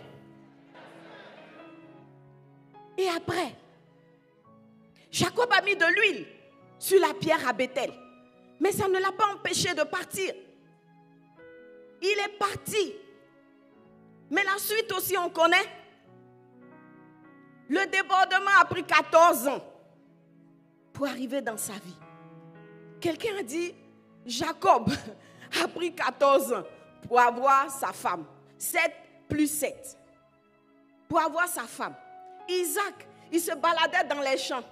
[2.97, 3.55] Et après,
[5.11, 6.25] Jacob a mis de l'huile
[6.77, 7.91] sur la pierre à Bethel.
[8.59, 10.33] Mais ça ne l'a pas empêché de partir.
[12.01, 12.93] Il est parti.
[14.29, 15.65] Mais la suite aussi, on connaît.
[17.69, 19.63] Le débordement a pris 14 ans
[20.93, 21.97] pour arriver dans sa vie.
[23.01, 23.73] Quelqu'un a dit,
[24.25, 24.89] Jacob
[25.63, 26.63] a pris 14 ans
[27.07, 28.25] pour avoir sa femme.
[28.57, 28.81] 7
[29.27, 29.97] plus 7.
[31.07, 31.95] Pour avoir sa femme.
[32.47, 34.63] Isaac, il se baladait dans les champs.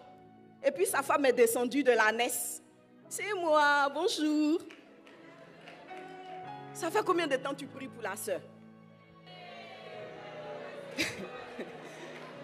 [0.64, 2.63] Et puis sa femme est descendue de la naisse.
[3.16, 4.60] C'est moi, bonjour.
[6.74, 8.42] Ça fait combien de temps tu pries pour la soeur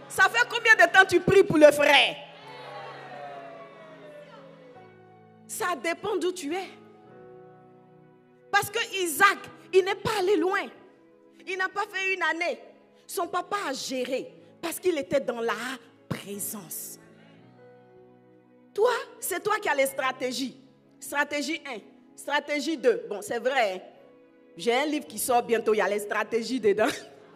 [0.07, 2.17] Ça fait combien de temps tu pries pour le frère?
[5.47, 6.69] Ça dépend d'où tu es.
[8.51, 9.39] Parce que Isaac,
[9.73, 10.67] il n'est pas allé loin.
[11.47, 12.59] Il n'a pas fait une année.
[13.07, 14.31] Son papa a géré.
[14.61, 16.98] Parce qu'il était dans la présence.
[18.79, 20.55] Toi, c'est toi qui as les stratégies.
[21.01, 21.79] Stratégie 1,
[22.15, 23.07] stratégie 2.
[23.09, 23.73] Bon, c'est vrai.
[23.73, 23.79] Hein.
[24.55, 26.87] J'ai un livre qui sort bientôt, il y a les stratégies dedans.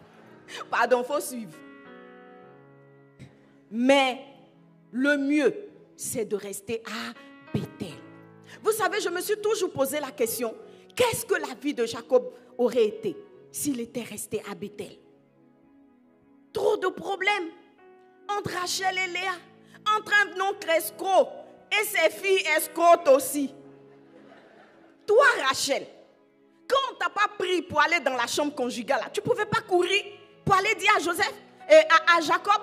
[0.70, 1.52] Pardon, faut suivre.
[3.70, 4.20] Mais
[4.90, 5.54] le mieux,
[5.94, 7.12] c'est de rester à
[7.52, 7.92] Bethel.
[8.62, 10.54] Vous savez, je me suis toujours posé la question,
[10.96, 13.18] qu'est-ce que la vie de Jacob aurait été
[13.52, 14.96] s'il était resté à Bethel?
[16.54, 17.50] Trop de problèmes
[18.30, 19.34] entre Rachel et Léa,
[19.96, 20.12] entre
[20.48, 21.28] oncle escroc
[21.70, 23.54] et ses filles escrotes aussi.
[25.06, 25.86] Toi, Rachel,
[26.68, 30.02] quand on t'a pas pris pour aller dans la chambre conjugale, tu pouvais pas courir
[30.44, 31.34] pour aller dire à Joseph
[31.68, 31.80] et
[32.16, 32.62] à, Jacob,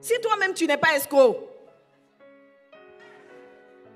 [0.00, 1.48] si toi-même tu n'es pas escroc.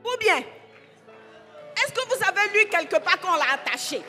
[0.04, 4.02] Ou bien, est-ce que vous avez lu quelque part qu'on l'a attaché?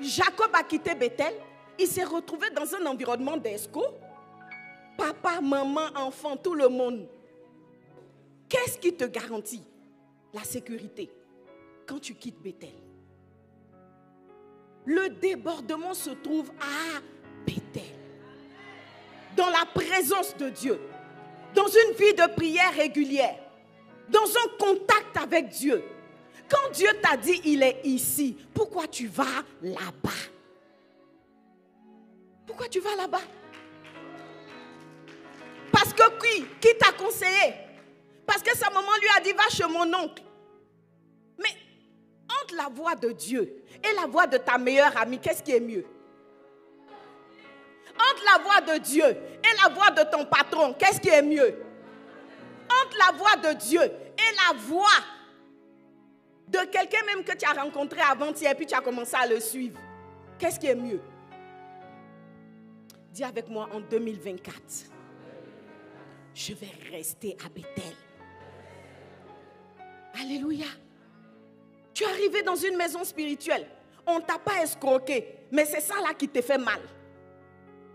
[0.00, 1.34] Jacob a quitté Bethel
[1.78, 3.84] il s'est retrouvé dans un environnement d'esco.
[4.96, 7.08] Papa, maman, enfant, tout le monde.
[8.48, 9.62] Qu'est-ce qui te garantit
[10.32, 11.10] la sécurité
[11.86, 12.74] quand tu quittes Bethel?
[14.84, 17.00] Le débordement se trouve à
[17.46, 17.82] Bethel.
[19.36, 20.78] Dans la présence de Dieu.
[21.54, 23.38] Dans une vie de prière régulière.
[24.08, 25.82] Dans un contact avec Dieu.
[26.48, 30.10] Quand Dieu t'a dit il est ici, pourquoi tu vas là-bas?
[32.46, 33.22] Pourquoi tu vas là-bas?
[35.96, 37.54] Que qui, t'a conseillé?
[38.26, 40.22] Parce que sa maman lui a dit, va chez mon oncle.
[41.38, 41.54] Mais
[42.42, 45.60] entre la voix de Dieu et la voix de ta meilleure amie, qu'est-ce qui est
[45.60, 45.84] mieux?
[47.94, 51.62] Entre la voix de Dieu et la voix de ton patron, qu'est-ce qui est mieux?
[52.82, 54.86] Entre la voix de Dieu et la voix
[56.48, 59.78] de quelqu'un même que tu as rencontré avant-hier, puis tu as commencé à le suivre,
[60.38, 61.00] qu'est-ce qui est mieux?
[63.10, 64.93] Dis avec moi en 2024,
[66.34, 67.94] je vais rester à Bethel.
[70.20, 70.66] Alléluia.
[71.92, 73.66] Tu es arrivé dans une maison spirituelle.
[74.06, 75.46] On ne t'a pas escroqué.
[75.50, 76.80] Mais c'est ça là qui te fait mal.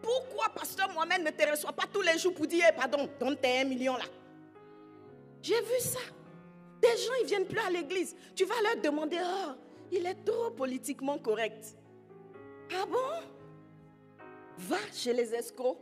[0.02, 3.60] Pourquoi pasteur Mohamed ne te reçoit pas tous les jours pour dire, pardon, donne tes
[3.60, 4.06] un million là?
[5.42, 6.00] J'ai vu ça.
[6.82, 8.16] Des gens, ils ne viennent plus à l'église.
[8.34, 9.52] Tu vas leur demander, oh,
[9.92, 11.76] il est trop politiquement correct.
[12.74, 13.28] Ah bon?
[14.58, 15.78] Va chez les escrocs.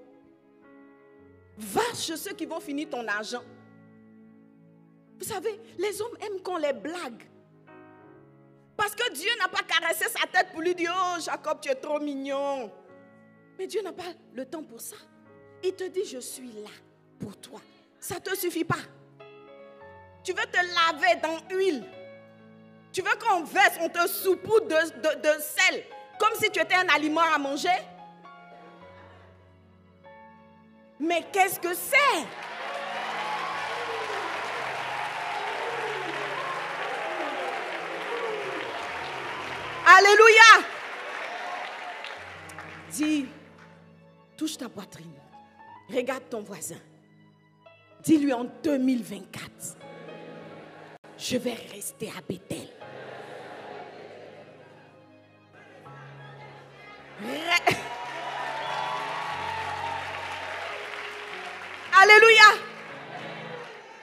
[1.57, 3.43] Va chez ceux qui vont finir ton argent.
[5.19, 7.27] Vous savez, les hommes aiment qu'on les blague.
[8.75, 11.75] Parce que Dieu n'a pas caressé sa tête pour lui dire, oh Jacob, tu es
[11.75, 12.71] trop mignon.
[13.57, 14.97] Mais Dieu n'a pas le temps pour ça.
[15.63, 16.69] Il te dit, je suis là
[17.19, 17.59] pour toi.
[17.99, 18.75] Ça ne te suffit pas.
[20.23, 21.83] Tu veux te laver dans l'huile.
[22.91, 25.83] Tu veux qu'on verse, on te soupoute de, de, de sel,
[26.19, 27.69] comme si tu étais un aliment à manger?
[30.99, 32.25] Mais qu'est-ce que c'est?
[39.85, 40.67] Alléluia.
[42.91, 43.27] Dis,
[44.35, 45.13] touche ta poitrine.
[45.89, 46.79] Regarde ton voisin.
[48.03, 49.77] Dis-lui en 2024,
[51.17, 52.67] je vais rester à Bethel.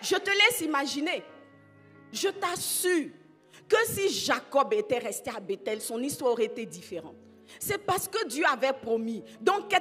[0.04, 1.22] Je te laisse imaginer.
[2.12, 3.10] Je t'assure
[3.68, 7.16] que si Jacob était resté à Bethel, son histoire aurait été différente.
[7.58, 9.22] C'est parce que Dieu avait promis.
[9.40, 9.74] Donc,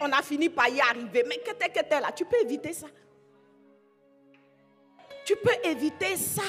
[0.00, 1.24] on a fini par y arriver.
[1.26, 1.40] Mais
[1.90, 2.86] là, tu peux éviter ça.
[5.24, 6.42] Tu peux éviter ça.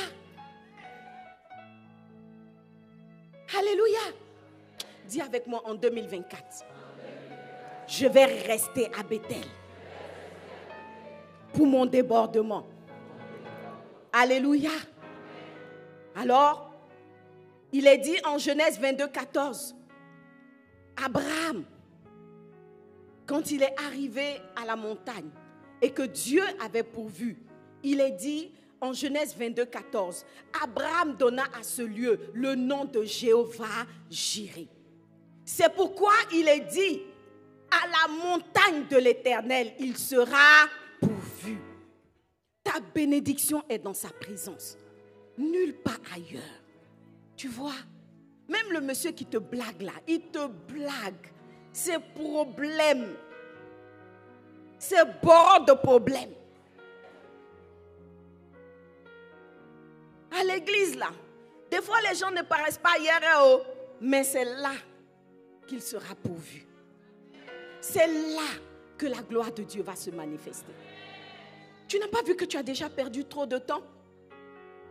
[3.58, 4.00] Alléluia.
[5.08, 6.43] Dis avec moi en 2024.
[7.88, 9.46] Je vais rester à Bethel
[11.54, 12.65] pour mon débordement.
[14.15, 14.69] Alléluia.
[16.15, 16.71] Alors,
[17.71, 19.76] il est dit en Genèse 22, 14,
[21.04, 21.63] Abraham,
[23.26, 25.30] quand il est arrivé à la montagne
[25.82, 27.38] et que Dieu avait pourvu,
[27.82, 30.23] il est dit en Genèse 22, 14,
[30.62, 34.67] Abraham donna à ce lieu le nom de Jéhovah Jireh.
[35.43, 37.02] C'est pourquoi il est dit,
[37.71, 40.67] à la montagne de l'Éternel, il sera.
[42.63, 44.78] Ta bénédiction est dans sa présence
[45.38, 46.41] nulle part ailleurs.
[47.36, 47.73] Tu vois,
[48.47, 51.32] même le monsieur qui te blague là, il te blague.
[51.71, 53.15] C'est problème.
[54.78, 56.30] C'est bord de problème.
[60.32, 61.10] À l'église là,
[61.71, 63.62] des fois les gens ne paraissent pas hier et oh,
[64.02, 64.73] mais c'est là
[65.67, 66.65] qu'il sera pourvu.
[67.80, 68.49] C'est là
[68.97, 70.73] que la gloire de Dieu va se manifester.
[71.94, 73.84] Tu n'as pas vu que tu as déjà perdu trop de temps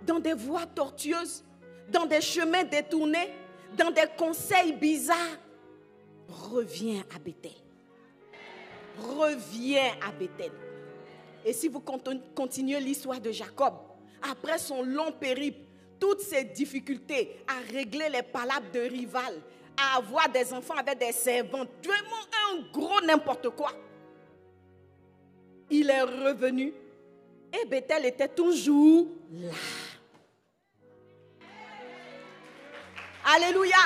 [0.06, 1.42] dans des voies tortueuses,
[1.88, 3.28] dans des chemins détournés,
[3.76, 5.36] dans des conseils bizarres,
[6.28, 7.50] reviens à Bethel.
[9.00, 10.52] Reviens à Bethel.
[11.44, 13.74] Et si vous continuez l'histoire de Jacob,
[14.30, 15.58] après son long périple,
[15.98, 19.40] toutes ses difficultés à régler les palabres de rival,
[19.76, 23.72] à avoir des enfants avec des servantes, vraiment un gros n'importe quoi.
[25.68, 26.72] Il est revenu
[27.52, 29.52] et Bethel était toujours là.
[33.34, 33.76] Alléluia.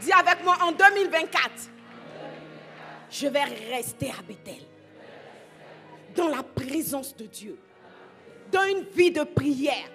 [0.00, 1.50] Dis avec moi en 2024,
[3.10, 4.62] je vais rester à Bethel.
[6.14, 7.58] Dans la présence de Dieu.
[8.50, 9.90] Dans une vie de prière.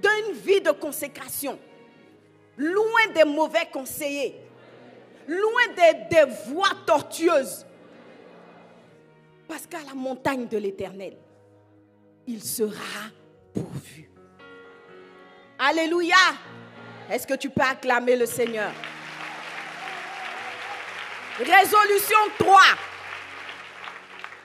[0.00, 1.58] Dans une vie de consécration.
[2.56, 4.36] Loin des mauvais conseillers.
[5.28, 7.66] Loin des, des voies tortueuses.
[9.46, 11.16] Parce qu'à la montagne de l'éternel,
[12.30, 13.10] il sera
[13.52, 14.08] pourvu.
[15.58, 16.14] Alléluia.
[17.10, 18.70] Est-ce que tu peux acclamer le Seigneur?
[21.38, 22.60] Résolution 3.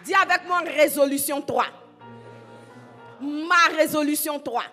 [0.03, 1.65] Dis avec moi résolution 3.
[3.21, 4.63] Ma résolution 3.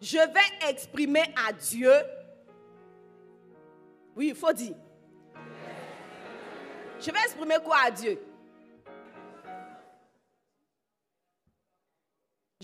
[0.00, 1.92] Je vais exprimer à Dieu.
[4.14, 4.74] Oui, il faut dire.
[7.00, 8.20] Je vais exprimer quoi à Dieu?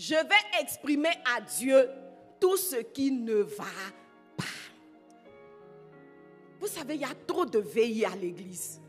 [0.01, 1.87] je vais exprimer à Dieu
[2.39, 3.65] tout ce qui ne va
[4.35, 4.43] pas.
[6.59, 8.81] Vous savez, il y a trop de veillées à l'église.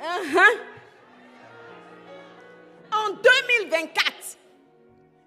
[0.00, 0.58] Uh-huh.
[2.92, 4.38] En 2024,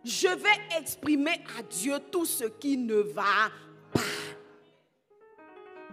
[0.05, 3.51] je vais exprimer à Dieu tout ce qui ne va
[3.91, 3.99] pas.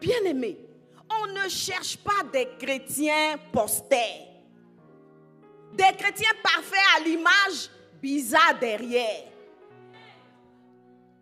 [0.01, 0.57] Bien-aimés,
[1.21, 4.29] on ne cherche pas des chrétiens posters,
[5.73, 7.71] des chrétiens parfaits à l'image
[8.01, 9.25] bizarre derrière.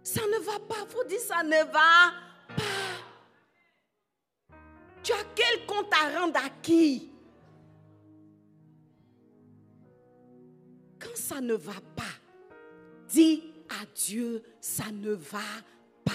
[0.03, 0.85] Ça ne va pas.
[0.89, 2.13] Vous dites ça ne va
[2.57, 2.63] pas.
[5.03, 7.13] Tu as quel compte à rendre à qui?
[10.99, 12.03] Quand ça ne va pas,
[13.09, 15.39] dis à Dieu, ça ne va
[16.05, 16.13] pas.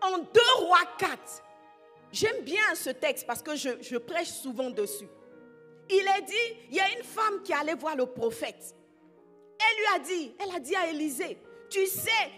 [0.00, 0.24] En 2
[0.60, 1.42] rois 4,
[2.10, 5.08] j'aime bien ce texte parce que je prêche souvent dessus
[5.92, 8.74] il est dit, il y a une femme qui allait voir le prophète.
[9.58, 11.38] Elle lui a dit, elle a dit à Élisée,
[11.70, 12.30] tu sais,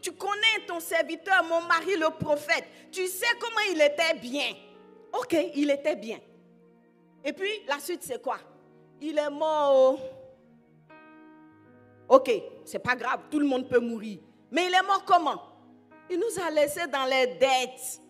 [0.00, 2.64] tu, connais ton serviteur, mon mari, le prophète.
[2.92, 4.52] Tu sais comment il était bien.
[5.12, 6.18] Ok, il était bien.
[7.24, 8.38] Et puis, la suite, c'est quoi?
[9.00, 9.98] Il est mort.
[9.98, 10.96] Oh.
[12.08, 12.30] Ok,
[12.64, 14.18] c'est pas grave, tout le monde peut mourir.
[14.50, 15.42] Mais il est mort comment?
[16.08, 18.00] Il nous a laissés dans les dettes.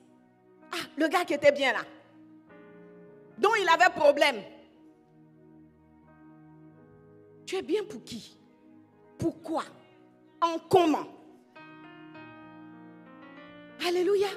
[0.72, 1.80] Ah, le gars qui était bien là,
[3.39, 4.43] dont il avait problème.
[7.45, 8.37] Tu es bien pour qui?
[9.18, 9.64] Pourquoi?
[10.41, 11.07] En comment?
[13.87, 14.28] Alléluia.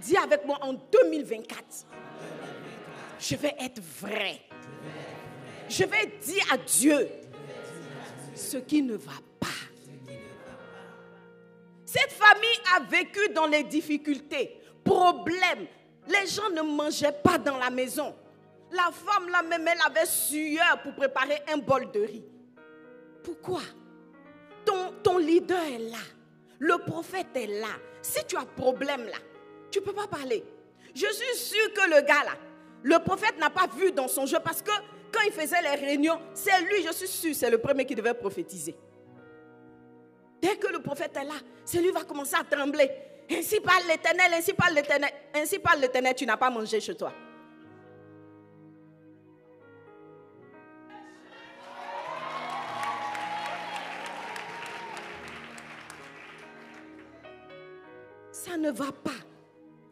[0.00, 1.86] Dis avec moi en 2024,
[3.20, 4.40] je vais être vrai.
[5.68, 7.08] Je vais dire à Dieu
[8.34, 9.46] ce qui ne va pas.
[11.84, 15.66] Cette famille a vécu dans les difficultés, problèmes,
[16.08, 18.14] les gens ne mangeaient pas dans la maison.
[18.70, 22.24] La femme là même, elle avait sueur pour préparer un bol de riz.
[23.22, 23.60] Pourquoi?
[24.64, 25.98] Ton, ton leader est là.
[26.58, 27.68] Le prophète est là.
[28.00, 29.18] Si tu as problème là,
[29.70, 30.44] tu ne peux pas parler.
[30.94, 32.32] Je suis sûre que le gars là,
[32.82, 34.70] le prophète n'a pas vu dans son jeu parce que
[35.12, 38.14] quand il faisait les réunions, c'est lui, je suis sûre, c'est le premier qui devait
[38.14, 38.74] prophétiser.
[40.40, 41.34] Dès que le prophète est là,
[41.64, 42.90] c'est lui qui va commencer à trembler.
[43.34, 47.12] Ainsi parle l'Éternel, ainsi parle l'Éternel, ainsi parle l'Éternel, tu n'as pas mangé chez toi.
[58.32, 59.10] Ça ne va pas.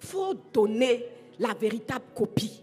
[0.03, 1.07] Il Faut donner
[1.39, 2.63] la véritable copie.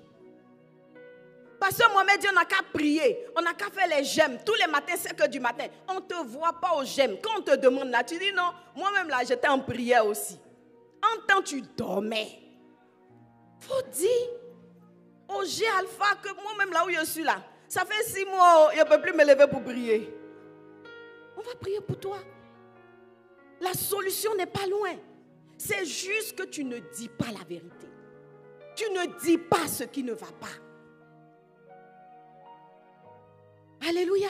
[1.59, 4.37] Parce que Mohamed dit, on n'a qu'à prier, on n'a qu'à faire les gemmes.
[4.45, 7.17] Tous les matins, 5 heures du matin, on ne te voit pas aux gemmes.
[7.21, 10.37] Quand on te demande là, tu dis non, moi-même là, j'étais en prière aussi.
[11.27, 12.39] 40 tu dormais.
[13.59, 14.29] Faut dire
[15.29, 18.79] au G Alpha que moi-même, là où je suis là, ça fait six mois, je
[18.79, 20.13] ne peux plus me lever pour prier.
[21.37, 22.17] On va prier pour toi.
[23.59, 24.93] La solution n'est pas loin.
[25.57, 27.87] C'est juste que tu ne dis pas la vérité.
[28.75, 30.47] Tu ne dis pas ce qui ne va pas.
[33.87, 34.29] Alléluia.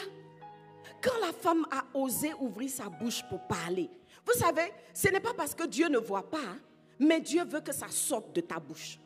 [1.01, 3.89] Quand la femme a osé ouvrir sa bouche pour parler,
[4.25, 6.39] vous savez, ce n'est pas parce que Dieu ne voit pas.
[6.39, 6.59] Hein
[6.99, 8.99] mais Dieu veut que ça sorte de ta bouche.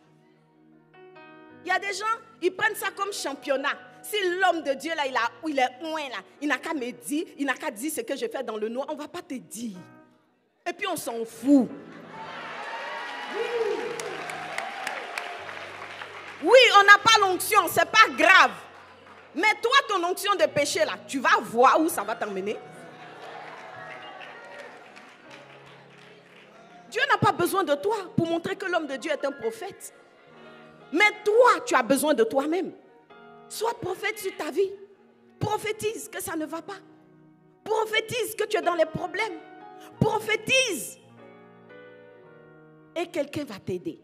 [1.63, 2.05] Il y a des gens,
[2.41, 3.77] ils prennent ça comme championnat.
[4.01, 6.91] Si l'homme de Dieu, là, il, a, il est loin, là, il n'a qu'à me
[6.91, 9.07] dire, il n'a qu'à dire ce que je fais dans le noir, on ne va
[9.07, 9.77] pas te dire.
[10.67, 11.69] Et puis on s'en fout.
[16.43, 18.51] Oui, on n'a pas l'onction, ce n'est pas grave.
[19.35, 22.57] Mais toi, ton onction de péché, là, tu vas voir où ça va t'emmener.
[26.91, 29.93] Dieu n'a pas besoin de toi pour montrer que l'homme de Dieu est un prophète.
[30.91, 32.73] Mais toi, tu as besoin de toi-même.
[33.47, 34.71] Sois prophète sur ta vie.
[35.39, 36.79] Prophétise que ça ne va pas.
[37.63, 39.39] Prophétise que tu es dans les problèmes.
[40.01, 40.99] Prophétise.
[42.93, 44.01] Et quelqu'un va t'aider.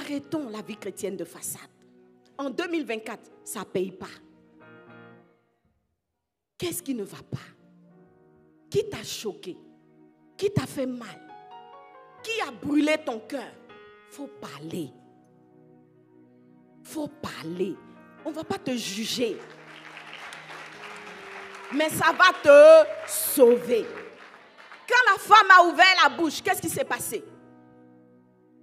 [0.00, 1.60] Arrêtons la vie chrétienne de façade.
[2.36, 4.06] En 2024, ça ne paye pas.
[6.58, 7.38] Qu'est-ce qui ne va pas?
[8.68, 9.56] Qui t'a choqué?
[10.44, 11.18] Qui t'a fait mal
[12.22, 13.50] Qui a brûlé ton cœur
[14.10, 14.90] Faut parler.
[16.82, 17.74] Faut parler.
[18.26, 19.38] On ne va pas te juger.
[21.72, 23.86] Mais ça va te sauver.
[24.86, 27.24] Quand la femme a ouvert la bouche, qu'est-ce qui s'est passé?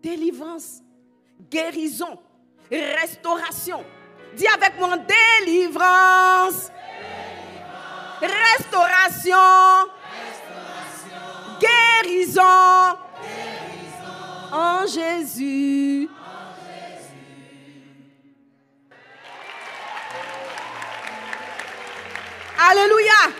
[0.04, 0.84] Délivrance,
[1.50, 2.20] guérison,
[2.70, 3.84] restauration.
[4.36, 6.72] Dis avec moi délivrance.
[8.22, 9.90] restauration,
[11.62, 12.98] guérison,
[14.52, 16.10] en, Jésus.
[22.60, 23.36] Alléluia.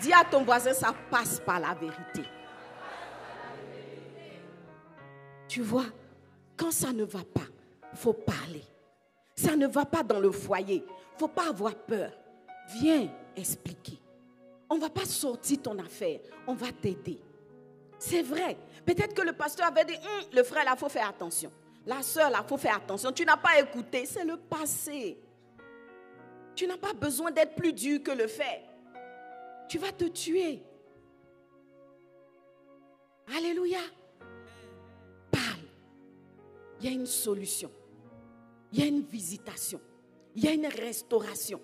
[0.00, 2.22] Dis à ton voisin, ça passe par la vérité.
[5.48, 5.86] Tu vois,
[6.56, 7.46] quand ça ne va pas,
[7.94, 8.64] faut parler.
[9.36, 10.84] Ça ne va pas dans le foyer.
[11.18, 12.10] faut pas avoir peur.
[12.76, 13.98] Viens expliquer.
[14.74, 16.18] On ne va pas sortir ton affaire.
[16.48, 17.20] On va t'aider.
[17.96, 18.56] C'est vrai.
[18.84, 21.52] Peut-être que le pasteur avait dit, hum, le frère, là, il faut faire attention.
[21.86, 23.12] La soeur, là, il faut faire attention.
[23.12, 24.04] Tu n'as pas écouté.
[24.04, 25.16] C'est le passé.
[26.56, 28.64] Tu n'as pas besoin d'être plus dur que le fait.
[29.68, 30.60] Tu vas te tuer.
[33.36, 33.78] Alléluia.
[35.30, 35.68] Parle.
[36.80, 37.70] Il y a une solution.
[38.72, 39.80] Il y a une visitation.
[40.34, 41.60] Il y a une restauration.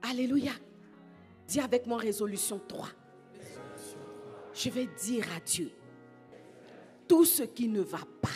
[0.00, 0.52] Alléluia.
[1.46, 2.88] Dis avec moi résolution 3.
[4.52, 5.70] Je vais dire à Dieu,
[7.06, 8.28] tout ce qui ne va pas,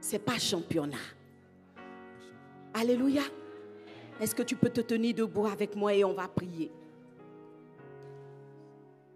[0.00, 0.96] c'est pas championnat.
[2.74, 3.22] Alléluia.
[4.20, 6.70] Est-ce que tu peux te tenir debout avec moi et on va prier?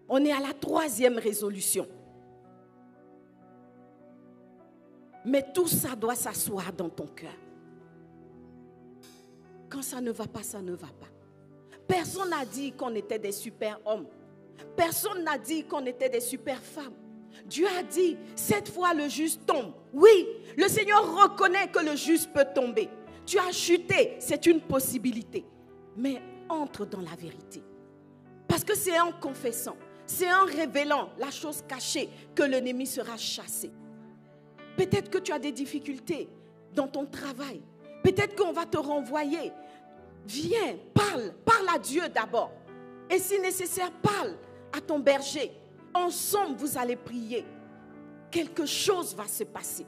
[0.09, 1.87] On est à la troisième résolution.
[5.25, 7.35] Mais tout ça doit s'asseoir dans ton cœur.
[9.69, 11.16] Quand ça ne va pas, ça ne va pas.
[11.87, 14.07] Personne n'a dit qu'on était des super hommes.
[14.75, 16.93] Personne n'a dit qu'on était des super femmes.
[17.45, 19.73] Dieu a dit, cette fois le juste tombe.
[19.93, 20.27] Oui,
[20.57, 22.89] le Seigneur reconnaît que le juste peut tomber.
[23.25, 25.45] Tu as chuté, c'est une possibilité.
[25.95, 27.63] Mais entre dans la vérité.
[28.47, 29.75] Parce que c'est en confessant,
[30.05, 33.71] c'est en révélant la chose cachée que l'ennemi sera chassé.
[34.77, 36.29] Peut-être que tu as des difficultés
[36.73, 37.61] dans ton travail.
[38.03, 39.51] Peut-être qu'on va te renvoyer.
[40.27, 42.51] Viens, parle, parle à Dieu d'abord.
[43.09, 44.35] Et si nécessaire, parle
[44.75, 45.51] à ton berger.
[45.93, 47.45] Ensemble, vous allez prier.
[48.29, 49.85] Quelque chose va se passer.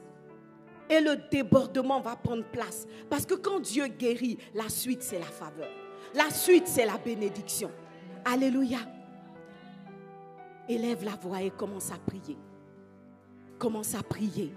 [0.88, 2.86] Et le débordement va prendre place.
[3.08, 5.68] Parce que quand Dieu guérit, la suite, c'est la faveur.
[6.14, 7.70] La suite, c'est la bénédiction.
[8.24, 8.78] Alléluia.
[10.68, 12.38] Élève la voix et commence à prier.
[13.58, 14.52] Commence à prier.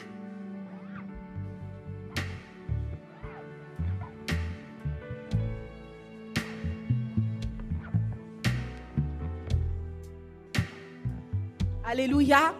[11.93, 12.55] Alléluia.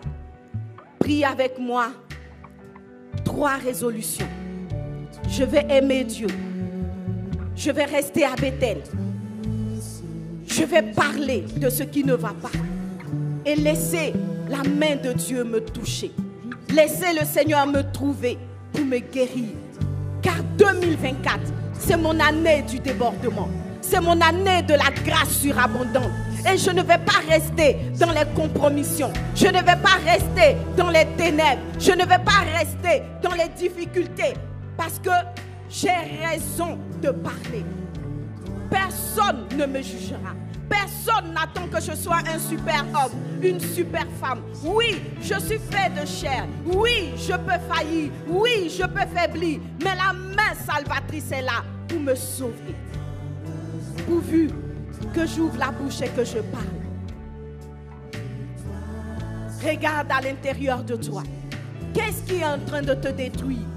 [0.99, 1.87] Prie avec moi.
[3.25, 4.27] Trois résolutions.
[5.27, 6.27] Je vais aimer Dieu.
[7.55, 8.83] Je vais rester à Bethel.
[10.45, 12.51] Je vais parler de ce qui ne va pas.
[13.43, 14.13] Et laisser
[14.47, 16.11] la main de Dieu me toucher.
[16.69, 18.37] Laissez le Seigneur me trouver
[18.71, 19.49] pour me guérir.
[20.21, 21.39] Car 2024,
[21.79, 23.49] c'est mon année du débordement.
[23.81, 26.11] C'est mon année de la grâce surabondante.
[26.51, 29.11] Et je ne vais pas rester dans les compromissions.
[29.35, 31.61] Je ne vais pas rester dans les ténèbres.
[31.79, 34.33] Je ne vais pas rester dans les difficultés.
[34.77, 35.09] Parce que
[35.69, 37.63] j'ai raison de parler.
[38.69, 40.33] Personne ne me jugera.
[40.69, 44.41] Personne n'attend que je sois un super homme, une super femme.
[44.63, 46.45] Oui, je suis fait de chair.
[46.65, 48.11] Oui, je peux faillir.
[48.27, 49.59] Oui, je peux faiblir.
[49.83, 52.75] Mais la main salvatrice est là pour me sauver.
[54.07, 54.49] Pourvu
[55.13, 56.63] que j'ouvre la bouche et que je parle.
[59.63, 61.23] Regarde à l'intérieur de toi.
[61.93, 63.67] Qu'est-ce qui est en train de te détruire?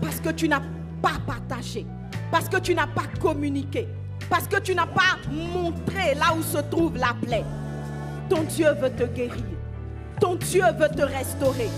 [0.00, 0.62] Parce que tu n'as
[1.02, 1.86] pas partagé,
[2.30, 3.88] parce que tu n'as pas communiqué,
[4.30, 7.44] parce que tu n'as pas montré là où se trouve la plaie.
[8.28, 9.42] Ton Dieu veut te guérir.
[10.20, 11.68] Ton Dieu veut te restaurer.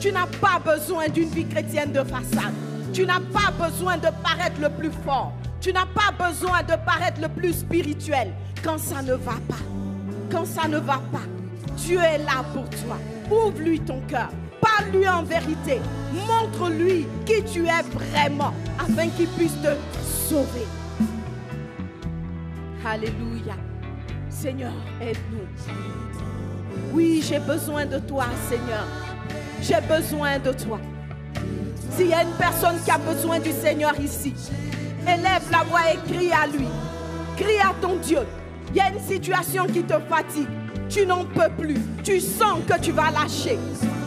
[0.00, 2.54] Tu n'as pas besoin d'une vie chrétienne de façade.
[2.92, 5.32] Tu n'as pas besoin de paraître le plus fort.
[5.60, 8.32] Tu n'as pas besoin de paraître le plus spirituel
[8.62, 9.56] quand ça ne va pas.
[10.30, 11.26] Quand ça ne va pas,
[11.76, 12.98] Dieu est là pour toi.
[13.30, 14.28] Ouvre-lui ton cœur.
[14.60, 15.80] Parle-lui en vérité.
[16.12, 19.74] Montre-lui qui tu es vraiment afin qu'il puisse te
[20.28, 20.66] sauver.
[22.86, 23.54] Alléluia.
[24.28, 25.46] Seigneur, aide-nous.
[26.92, 28.86] Oui, j'ai besoin de toi, Seigneur.
[29.60, 30.78] J'ai besoin de toi.
[31.96, 34.34] S'il y a une personne qui a besoin du Seigneur ici,
[35.08, 36.68] élève la voix et crie à lui.
[37.36, 38.20] Crie à ton Dieu.
[38.70, 40.48] Il y a une situation qui te fatigue.
[40.88, 41.78] Tu n'en peux plus.
[42.02, 43.58] Tu sens que tu vas lâcher.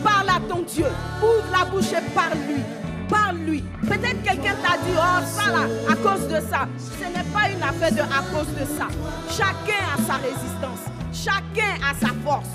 [0.02, 0.86] Parle à ton Dieu.
[1.22, 2.62] Ouvre la bouche et parle-lui.
[3.08, 3.64] Parle-lui.
[3.82, 6.66] Peut-être quelqu'un t'a dit, oh ça là, à cause de ça.
[6.78, 8.88] Ce n'est pas une affaire de à cause de ça.
[9.28, 10.80] Chacun a sa résistance.
[11.12, 12.48] Chacun a sa force.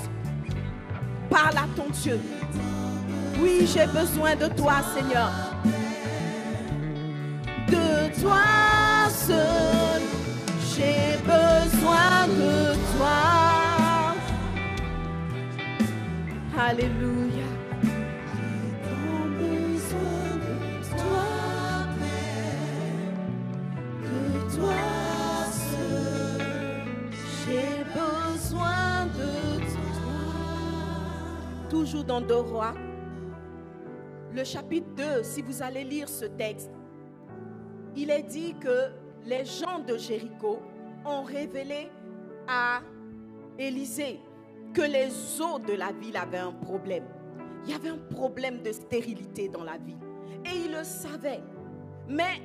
[1.30, 2.20] Parle à ton Dieu.
[3.40, 5.30] Oui, j'ai besoin de toi, Seigneur
[7.70, 10.02] de toi seul.
[10.74, 14.14] J'ai besoin de toi.
[16.58, 17.48] Alléluia.
[18.34, 21.28] J'ai besoin de toi,
[21.98, 23.20] Père.
[24.04, 24.82] De toi
[25.52, 26.42] seul
[27.44, 31.70] j'ai besoin de toi.
[31.70, 32.74] toujours dans Deux Rois,
[34.34, 36.70] le chapitre 2, si vous allez lire ce texte,
[37.96, 38.90] il est dit que
[39.24, 40.60] les gens de Jéricho
[41.04, 41.88] ont révélé
[42.46, 42.80] à
[43.58, 44.20] Élisée
[44.72, 47.04] que les eaux de la ville avaient un problème.
[47.64, 49.98] Il y avait un problème de stérilité dans la ville.
[50.44, 51.42] Et ils le savaient.
[52.08, 52.40] Mais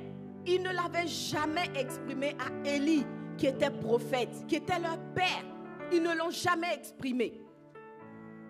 [0.46, 3.06] ils ne l'avaient jamais exprimé à Élie,
[3.38, 5.44] qui était prophète, qui était leur père.
[5.92, 7.40] Ils ne l'ont jamais exprimé.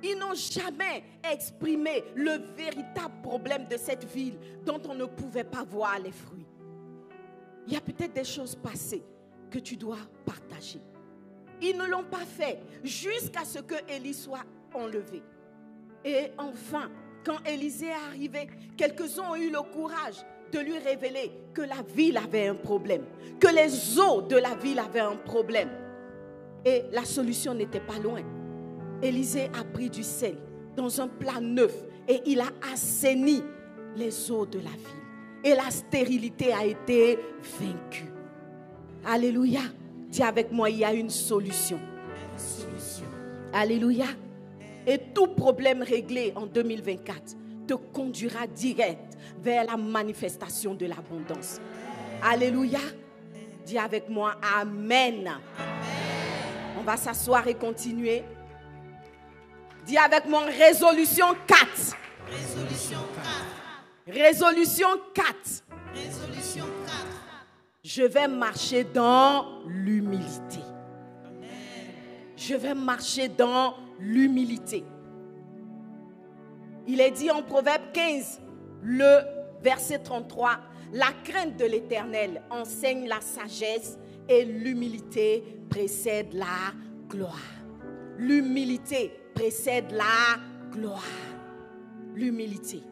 [0.02, 5.64] Ils n'ont jamais exprimé le véritable problème de cette ville dont on ne pouvait pas
[5.64, 6.46] voir les fruits.
[7.66, 9.02] Il y a peut-être des choses passées
[9.50, 10.80] que tu dois partager.
[11.62, 14.44] Ils ne l'ont pas fait jusqu'à ce que Élie soit
[14.74, 15.22] enlevé.
[16.04, 16.90] Et enfin,
[17.24, 22.18] quand Élisée est arrivé, quelques-uns ont eu le courage de lui révéler que la ville
[22.18, 23.04] avait un problème,
[23.40, 25.70] que les eaux de la ville avaient un problème.
[26.64, 28.22] Et la solution n'était pas loin.
[29.02, 30.36] Élisée a pris du sel
[30.76, 31.74] dans un plat neuf
[32.08, 33.42] et il a assaini
[33.96, 35.03] les eaux de la ville.
[35.44, 37.18] Et la stérilité a été
[37.60, 38.10] vaincue.
[39.04, 39.60] Alléluia.
[40.08, 41.78] Dis avec moi, il y a une solution.
[43.52, 44.06] Alléluia.
[44.86, 47.36] Et tout problème réglé en 2024
[47.66, 51.60] te conduira direct vers la manifestation de l'abondance.
[52.22, 52.80] Alléluia.
[53.64, 55.30] Dis avec moi Amen.
[56.78, 58.22] On va s'asseoir et continuer.
[59.86, 61.96] Dis avec moi résolution 4.
[62.30, 63.53] Résolution 4.
[64.06, 65.64] Résolution 4.
[65.94, 67.06] Résolution 4.
[67.82, 70.60] Je vais marcher dans l'humilité.
[72.36, 74.84] Je vais marcher dans l'humilité.
[76.86, 78.42] Il est dit en Proverbe 15,
[78.82, 79.20] le
[79.62, 80.60] verset 33,
[80.92, 83.98] la crainte de l'Éternel enseigne la sagesse
[84.28, 86.74] et l'humilité précède la
[87.08, 87.40] gloire.
[88.18, 90.38] L'humilité précède la
[90.70, 91.02] gloire.
[92.14, 92.82] L'humilité.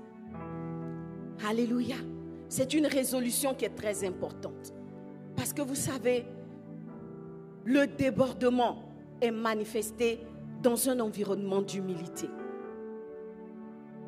[1.47, 1.97] Alléluia.
[2.49, 4.74] C'est une résolution qui est très importante.
[5.37, 6.26] Parce que vous savez,
[7.64, 8.83] le débordement
[9.20, 10.20] est manifesté
[10.62, 12.28] dans un environnement d'humilité.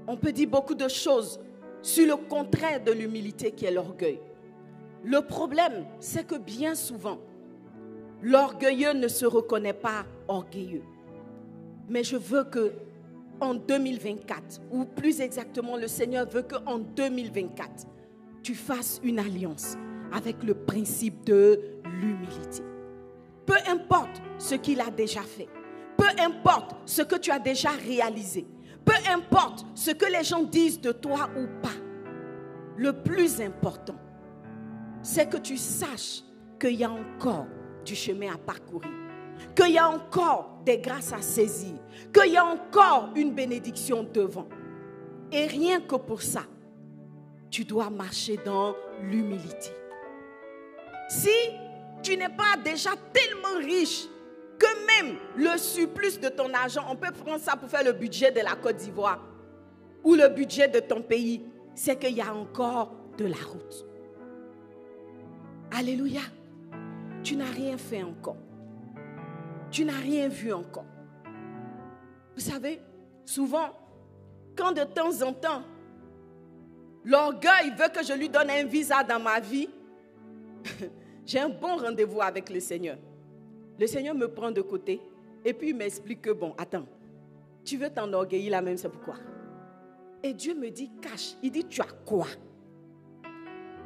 [0.07, 1.41] On peut dire beaucoup de choses
[1.83, 4.21] sur le contraire de l'humilité qui est l'orgueil.
[5.03, 7.19] Le problème, c'est que bien souvent,
[8.23, 10.85] l'orgueilleux ne se reconnaît pas orgueilleux.
[11.89, 12.73] Mais je veux que
[13.41, 17.87] en 2024, ou plus exactement, le Seigneur veut que en 2024,
[18.43, 19.77] tu fasses une alliance
[20.13, 21.61] avec le principe de
[22.01, 22.63] l'humilité.
[23.47, 25.49] Peu importe ce qu'il a déjà fait,
[25.97, 28.47] peu importe ce que tu as déjà réalisé,
[28.85, 31.75] peu importe ce que les gens disent de toi ou pas,
[32.77, 33.97] le plus important,
[35.03, 36.23] c'est que tu saches
[36.59, 37.47] qu'il y a encore
[37.85, 38.91] du chemin à parcourir,
[39.55, 41.75] qu'il y a encore des grâces à saisir,
[42.13, 44.49] qu'il y a encore une bénédiction devant.
[45.31, 46.43] Et rien que pour ça,
[47.51, 49.71] tu dois marcher dans l'humilité.
[51.09, 51.29] Si
[52.03, 54.07] tu n'es pas déjà tellement riche
[54.59, 58.31] que même le surplus de ton argent, on peut prendre ça pour faire le budget
[58.31, 59.21] de la Côte d'Ivoire
[60.03, 61.43] ou le budget de ton pays,
[61.75, 63.87] c'est qu'il y a encore de la route.
[65.73, 66.21] Alléluia.
[67.23, 68.37] Tu n'as rien fait encore.
[69.71, 70.87] Tu n'as rien vu encore.
[72.35, 72.81] Vous savez,
[73.25, 73.69] souvent,
[74.57, 75.63] quand de temps en temps,
[77.05, 79.69] l'orgueil veut que je lui donne un visa dans ma vie,
[81.27, 82.99] j'ai un bon rendez-vous avec le Seigneur.
[83.79, 85.01] Le Seigneur me prend de côté
[85.45, 86.87] et puis il m'explique que, bon, attends,
[87.65, 89.17] tu veux t'enorgueillir là même, c'est pourquoi?
[90.23, 91.35] Et Dieu me dit, cache.
[91.43, 92.27] Il dit, tu as quoi?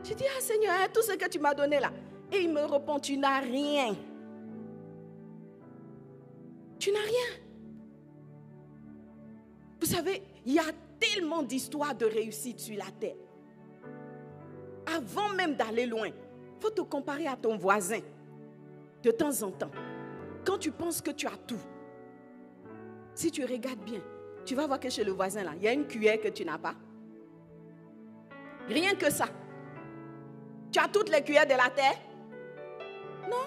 [0.05, 1.91] Je dis, ah Seigneur, hein, tout ce que tu m'as donné là.
[2.33, 3.97] Et il me répond, tu n'as rien.
[6.79, 7.43] Tu n'as rien.
[9.81, 13.17] Vous savez, il y a tellement d'histoires de réussite sur la terre.
[14.87, 18.01] Avant même d'aller loin, il faut te comparer à ton voisin
[19.03, 19.71] de temps en temps.
[20.45, 21.61] Quand tu penses que tu as tout,
[23.15, 24.01] si tu regardes bien,
[24.45, 26.45] tu vas voir que chez le voisin là, il y a une cuillère que tu
[26.45, 26.75] n'as pas.
[28.67, 29.27] Rien que ça.
[30.73, 31.99] Tu as toutes les cuillères de la terre?
[33.31, 33.47] Non.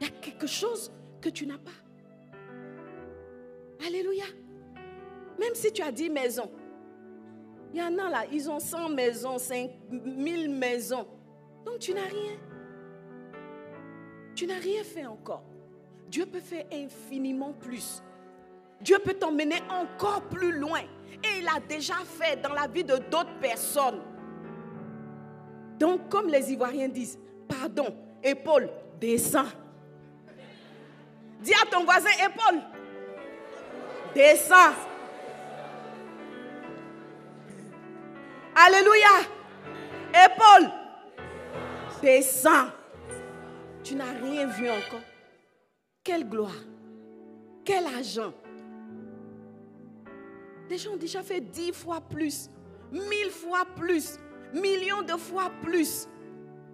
[0.00, 1.70] Il y a quelque chose que tu n'as pas.
[3.86, 4.24] Alléluia.
[5.38, 6.50] Même si tu as 10 maisons,
[7.72, 11.06] il y en a là, ils ont 100 maisons, 5000 maisons.
[11.64, 12.36] Donc tu n'as rien.
[14.34, 15.44] Tu n'as rien fait encore.
[16.08, 18.02] Dieu peut faire infiniment plus.
[18.80, 20.80] Dieu peut t'emmener encore plus loin.
[21.24, 24.00] Et il a déjà fait dans la vie de d'autres personnes.
[25.78, 27.18] Donc, comme les Ivoiriens disent,
[27.48, 28.68] pardon, épaule,
[29.00, 29.46] descends.
[31.40, 32.60] Dis à ton voisin, épaule,
[34.14, 34.74] Descends.
[38.54, 39.08] Alléluia.
[40.10, 40.70] Épaule.
[42.02, 42.68] Descends.
[43.82, 45.00] Tu n'as rien vu encore.
[46.04, 46.52] Quelle gloire.
[47.64, 48.32] Quel argent.
[50.68, 52.48] Des gens ont déjà fait dix fois plus,
[52.90, 54.18] mille fois plus,
[54.52, 56.08] millions de fois plus.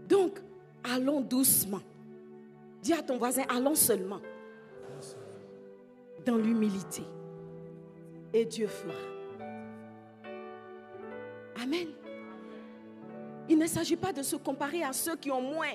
[0.08, 0.38] Donc,
[0.84, 1.80] allons doucement.
[2.82, 4.20] Dis à ton voisin, allons seulement
[6.24, 7.02] dans l'humilité.
[8.32, 8.94] Et Dieu fera.
[11.62, 11.88] Amen.
[13.48, 15.74] Il ne s'agit pas de se comparer à ceux qui ont moins.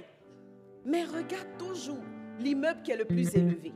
[0.86, 2.04] Mais regarde toujours
[2.40, 3.74] l'immeuble qui est le plus élevé.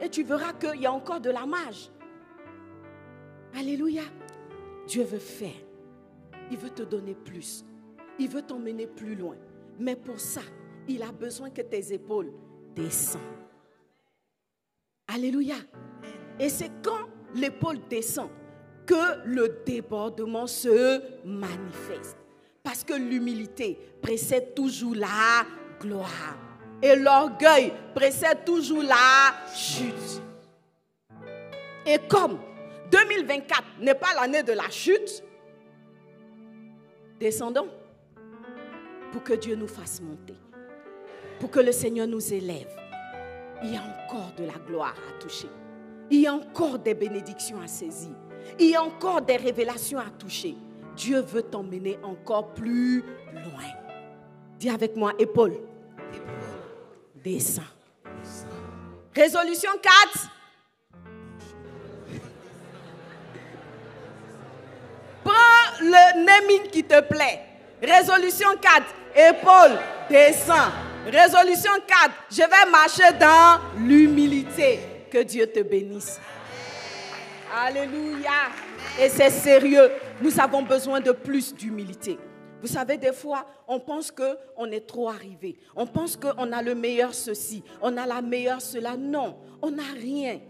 [0.00, 1.90] Et tu verras qu'il y a encore de la marge.
[3.56, 4.02] Alléluia.
[4.86, 5.50] Dieu veut faire.
[6.50, 7.64] Il veut te donner plus.
[8.18, 9.36] Il veut t'emmener plus loin.
[9.78, 10.40] Mais pour ça,
[10.86, 12.32] il a besoin que tes épaules
[12.74, 13.22] descendent.
[15.06, 15.56] Alléluia.
[16.38, 18.28] Et c'est quand l'épaule descend
[18.86, 22.16] que le débordement se manifeste.
[22.62, 25.46] Parce que l'humilité précède toujours la
[25.80, 26.36] gloire.
[26.82, 30.22] Et l'orgueil précède toujours la chute.
[31.84, 32.38] Et comme
[32.90, 35.22] 2024 n'est pas l'année de la chute,
[37.18, 37.68] descendons
[39.12, 40.36] pour que Dieu nous fasse monter,
[41.40, 42.68] pour que le Seigneur nous élève.
[43.62, 45.48] Il y a encore de la gloire à toucher.
[46.10, 48.10] Il y a encore des bénédictions à saisir.
[48.58, 50.54] Il y a encore des révélations à toucher.
[50.96, 53.02] Dieu veut t'emmener encore plus
[53.32, 53.70] loin.
[54.58, 55.58] Dis avec moi, épaule.
[57.14, 57.62] Descends.
[59.14, 60.30] Résolution 4.
[65.24, 65.32] Prends
[65.80, 67.40] le naming qui te plaît.
[67.82, 68.86] Résolution 4.
[69.14, 69.78] Épaule.
[70.08, 70.72] Descends.
[71.06, 72.10] Résolution 4.
[72.30, 74.80] Je vais marcher dans l'humilité.
[75.10, 76.20] Que Dieu te bénisse.
[77.54, 78.50] Alléluia.
[79.00, 79.90] Et c'est sérieux.
[80.20, 82.18] Nous avons besoin de plus d'humilité.
[82.60, 85.56] Vous savez, des fois, on pense qu'on est trop arrivé.
[85.76, 88.96] On pense qu'on a le meilleur ceci, on a la meilleure cela.
[88.96, 90.40] Non, on n'a rien.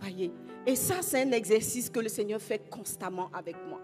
[0.00, 0.32] Voyez.
[0.66, 3.80] Et ça, c'est un exercice que le Seigneur fait constamment avec moi.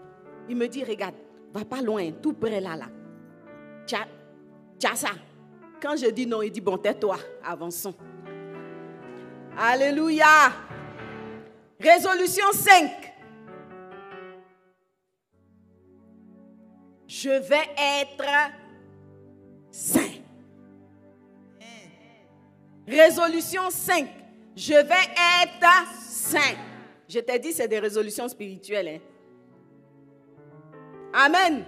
[0.49, 1.15] Il me dit, regarde,
[1.53, 2.85] va pas loin, tout près là, là.
[3.85, 5.09] Tiens, ça.
[5.81, 7.95] Quand je dis non, il dit, bon, tais-toi, avançons.
[9.57, 10.53] Alléluia.
[11.79, 12.91] Résolution 5.
[17.07, 18.51] Je vais être
[19.71, 19.99] saint.
[22.87, 24.07] Résolution 5.
[24.55, 26.57] Je vais être saint.
[27.07, 28.87] Je t'ai dit, c'est des résolutions spirituelles.
[28.87, 28.99] Hein.
[31.13, 31.65] Amen.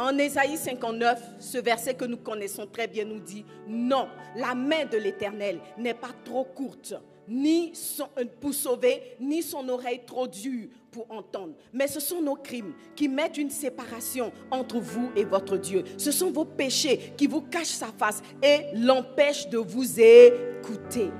[0.00, 4.86] En Ésaïe 59, ce verset que nous connaissons très bien nous dit, non, la main
[4.90, 6.94] de l'Éternel n'est pas trop courte
[7.28, 11.52] ni son, euh, pour sauver, ni son oreille trop dure pour entendre.
[11.74, 15.84] Mais ce sont nos crimes qui mettent une séparation entre vous et votre Dieu.
[15.98, 21.10] Ce sont vos péchés qui vous cachent sa face et l'empêchent de vous écouter.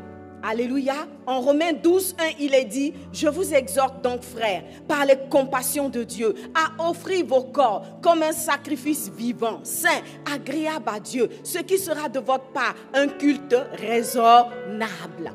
[0.43, 1.07] Alléluia.
[1.26, 5.88] En Romains 12, 1, il est dit, je vous exhorte donc, frères, par les compassions
[5.88, 11.59] de Dieu, à offrir vos corps comme un sacrifice vivant, saint, agréable à Dieu, ce
[11.59, 15.32] qui sera de votre part un culte raisonnable.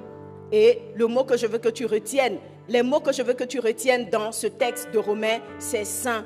[0.51, 2.37] Et le mot que je veux que tu retiennes,
[2.67, 6.25] les mots que je veux que tu retiennes dans ce texte de Romains, c'est saint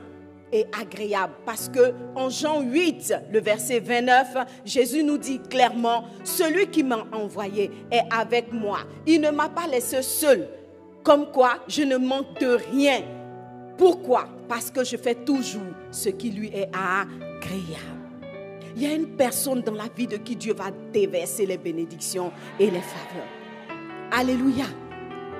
[0.52, 1.34] et agréable.
[1.46, 7.06] Parce que en Jean 8, le verset 29, Jésus nous dit clairement, celui qui m'a
[7.12, 8.80] envoyé est avec moi.
[9.06, 10.48] Il ne m'a pas laissé seul.
[11.04, 13.02] Comme quoi, je ne manque de rien.
[13.78, 14.28] Pourquoi?
[14.48, 18.00] Parce que je fais toujours ce qui lui est agréable.
[18.76, 22.32] Il y a une personne dans la vie de qui Dieu va déverser les bénédictions
[22.60, 23.28] et les faveurs.
[24.12, 24.66] Alléluia.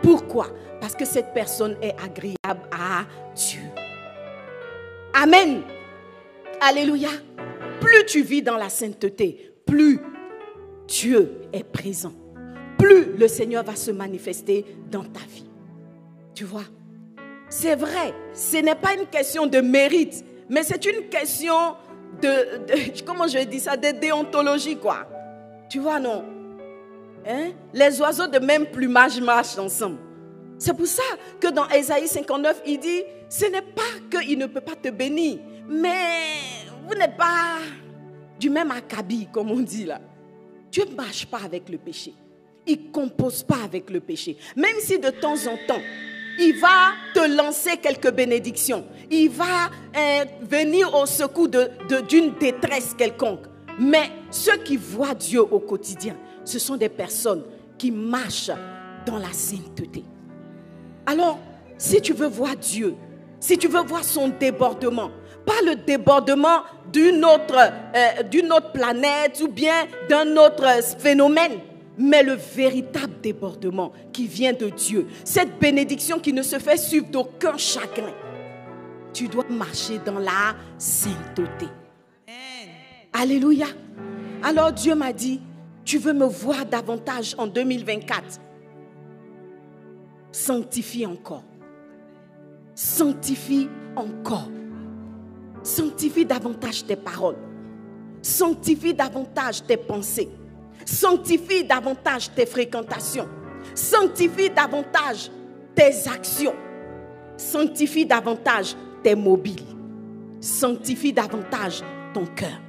[0.02, 0.48] Pourquoi?
[0.80, 3.04] Parce que cette personne est agréable à
[3.36, 3.69] Dieu.
[5.22, 5.64] Amen.
[6.62, 7.10] Alléluia.
[7.82, 10.00] Plus tu vis dans la sainteté, plus
[10.88, 12.14] Dieu est présent.
[12.78, 15.50] Plus le Seigneur va se manifester dans ta vie.
[16.34, 16.64] Tu vois?
[17.50, 21.76] C'est vrai, ce n'est pas une question de mérite, mais c'est une question
[22.22, 25.06] de, comment je dis ça, de déontologie, quoi.
[25.70, 26.24] Tu vois, non?
[27.28, 27.50] Hein?
[27.74, 29.98] Les oiseaux de même plumage marchent ensemble.
[30.60, 31.04] C'est pour ça
[31.40, 33.82] que dans Ésaïe 59, il dit, ce n'est pas
[34.20, 35.40] qu'il ne peut pas te bénir,
[35.70, 37.60] mais vous n'êtes pas
[38.38, 40.02] du même acabit, comme on dit là.
[40.70, 42.14] Dieu ne marche pas avec le péché.
[42.68, 44.38] Il ne compose pas avec le péché.
[44.58, 45.82] Même si de temps en temps,
[46.38, 48.86] il va te lancer quelques bénédictions.
[49.10, 53.46] Il va hein, venir au secours d'une détresse quelconque.
[53.80, 57.44] Mais ceux qui voient Dieu au quotidien, ce sont des personnes
[57.78, 58.52] qui marchent
[59.06, 60.04] dans la sainteté.
[61.10, 61.40] Alors,
[61.78, 62.96] si tu veux voir Dieu
[63.40, 65.12] si tu veux voir son débordement,
[65.46, 70.68] pas le débordement d'une autre, euh, d'une autre planète ou bien d'un autre
[71.00, 71.60] phénomène,
[71.98, 75.08] mais le véritable débordement qui vient de Dieu.
[75.24, 78.14] Cette bénédiction qui ne se fait suivre d'aucun chagrin.
[79.14, 81.68] Tu dois marcher dans la sainteté.
[83.14, 83.68] Alléluia.
[84.44, 85.42] Alors Dieu m'a dit,
[85.84, 88.40] tu veux me voir davantage en 2024
[90.32, 91.44] Sanctifie encore.
[92.76, 94.50] Sanctifie encore.
[95.64, 97.38] Sanctifie davantage tes paroles.
[98.22, 100.30] Sanctifie davantage tes pensées.
[100.86, 103.28] Sanctifie davantage tes fréquentations.
[103.76, 105.30] Sanctifie davantage
[105.76, 106.56] tes actions.
[107.38, 109.66] Sanctifie davantage tes mobiles.
[110.40, 112.62] Sanctifie davantage ton cœur.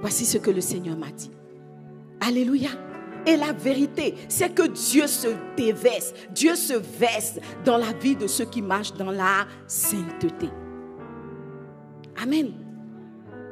[0.00, 1.30] Voici ce que le Seigneur m'a dit.
[2.20, 2.70] Alléluia.
[3.28, 8.26] Et la vérité, c'est que Dieu se déverse, Dieu se verse dans la vie de
[8.26, 10.48] ceux qui marchent dans la sainteté.
[12.22, 12.52] Amen.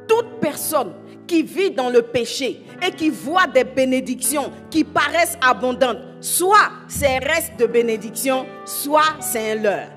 [0.07, 0.93] Toute personne
[1.27, 7.19] qui vit dans le péché et qui voit des bénédictions qui paraissent abondantes, soit c'est
[7.19, 9.91] reste de bénédiction, soit c'est un leurre.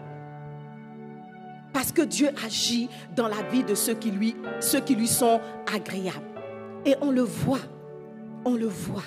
[1.72, 5.40] Parce que Dieu agit dans la vie de ceux qui lui sont
[5.74, 6.20] agréables.
[6.84, 7.60] Et on le voit.
[8.44, 9.04] On le voit.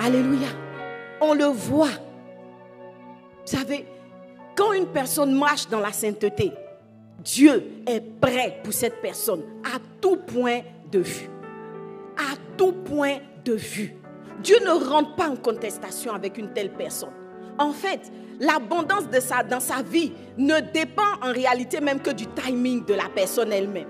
[0.00, 0.48] Alléluia.
[1.20, 1.88] On le voit.
[1.88, 3.86] Vous savez,
[4.56, 6.52] quand une personne marche dans la sainteté,
[7.24, 11.28] Dieu est prêt pour cette personne à tout point de vue.
[12.16, 13.94] À tout point de vue.
[14.42, 17.12] Dieu ne rentre pas en contestation avec une telle personne.
[17.58, 22.84] En fait, l'abondance de dans sa vie ne dépend en réalité même que du timing
[22.84, 23.88] de la personne elle-même.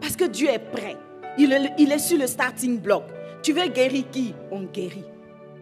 [0.00, 0.96] Parce que Dieu est prêt.
[1.36, 3.04] Il est, il est sur le starting block.
[3.42, 4.34] Tu veux guérir qui?
[4.50, 5.04] On guérit.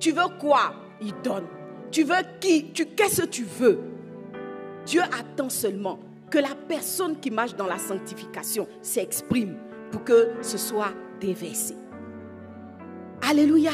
[0.02, 0.74] Tu veux quoi?
[1.00, 1.46] Il donne.
[1.92, 2.72] Tu veux qui?
[2.72, 3.78] Tu, Qu'est-ce que tu veux?
[4.84, 9.56] Dieu attend seulement que la personne qui marche dans la sanctification s'exprime
[9.92, 11.76] pour que ce soit déversé.
[13.30, 13.70] Alléluia.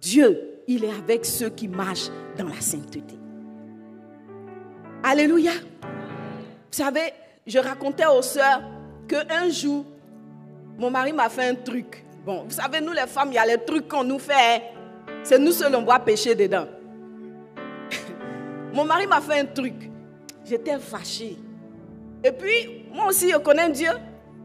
[0.00, 3.16] Dieu, il est avec ceux qui marchent dans la sainteté.
[5.04, 5.52] Alléluia.
[5.82, 5.88] Vous
[6.72, 7.12] savez,
[7.46, 8.62] je racontais aux sœurs
[9.06, 9.84] qu'un jour,
[10.76, 12.04] mon mari m'a fait un truc.
[12.26, 14.79] Bon, vous savez, nous les femmes, il y a les trucs qu'on nous fait.
[15.22, 16.66] C'est nous seuls, on voit pécher dedans.
[18.72, 19.74] mon mari m'a fait un truc.
[20.44, 21.36] J'étais fâchée.
[22.24, 23.90] Et puis, moi aussi, je connais Dieu.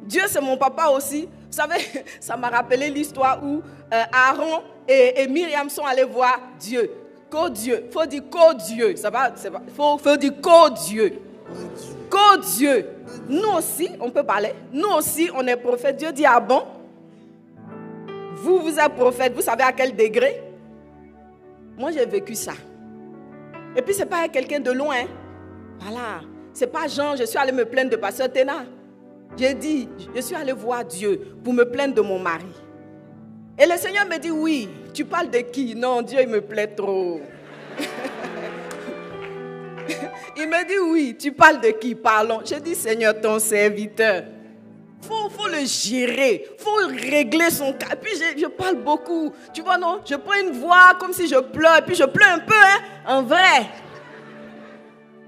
[0.04, 1.24] Dieu, c'est mon papa aussi.
[1.24, 1.80] Vous savez,
[2.20, 3.62] ça m'a rappelé l'histoire où
[3.94, 6.92] euh, Aaron et, Myriam sont allés voir Dieu.
[7.30, 7.88] Co-Dieu.
[7.92, 8.96] Faut dire co-Dieu.
[8.96, 11.20] Ça va, Il faut, faut dire co-Dieu.
[12.10, 12.88] Co-Dieu.
[13.28, 14.54] Nous aussi, on peut parler.
[14.72, 15.98] Nous aussi, on est prophète.
[15.98, 16.64] Dieu dit, ah bon?
[18.36, 19.34] Vous, vous êtes prophète.
[19.34, 20.45] Vous savez à quel degré?
[21.78, 22.54] Moi, j'ai vécu ça.
[23.76, 25.06] Et puis, ce n'est pas quelqu'un de loin.
[25.80, 26.22] Voilà.
[26.54, 28.66] C'est pas Jean, je suis allé me plaindre de Pasteur Téna.
[29.38, 32.46] J'ai dit, je suis allé voir Dieu pour me plaindre de mon mari.
[33.58, 35.76] Et le Seigneur me dit, oui, tu parles de qui?
[35.76, 37.20] Non, Dieu, il me plaît trop.
[40.38, 41.96] il me dit, oui, tu parles de qui?
[41.96, 42.40] Parlons.
[42.46, 44.24] J'ai dit, Seigneur, ton serviteur.
[45.08, 47.96] Faut, faut, le gérer, faut régler son cas.
[47.96, 49.32] puis je, je, parle beaucoup.
[49.54, 50.02] Tu vois, non?
[50.06, 53.24] Je prends une voix comme si je pleure, puis je pleure un peu, hein, en
[53.24, 53.70] vrai.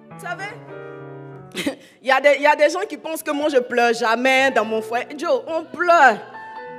[0.09, 1.77] Vous savez?
[2.01, 3.93] Il y, a des, il y, a des, gens qui pensent que moi je pleure
[3.93, 5.07] jamais dans mon foyer.
[5.17, 6.17] Joe, on pleure.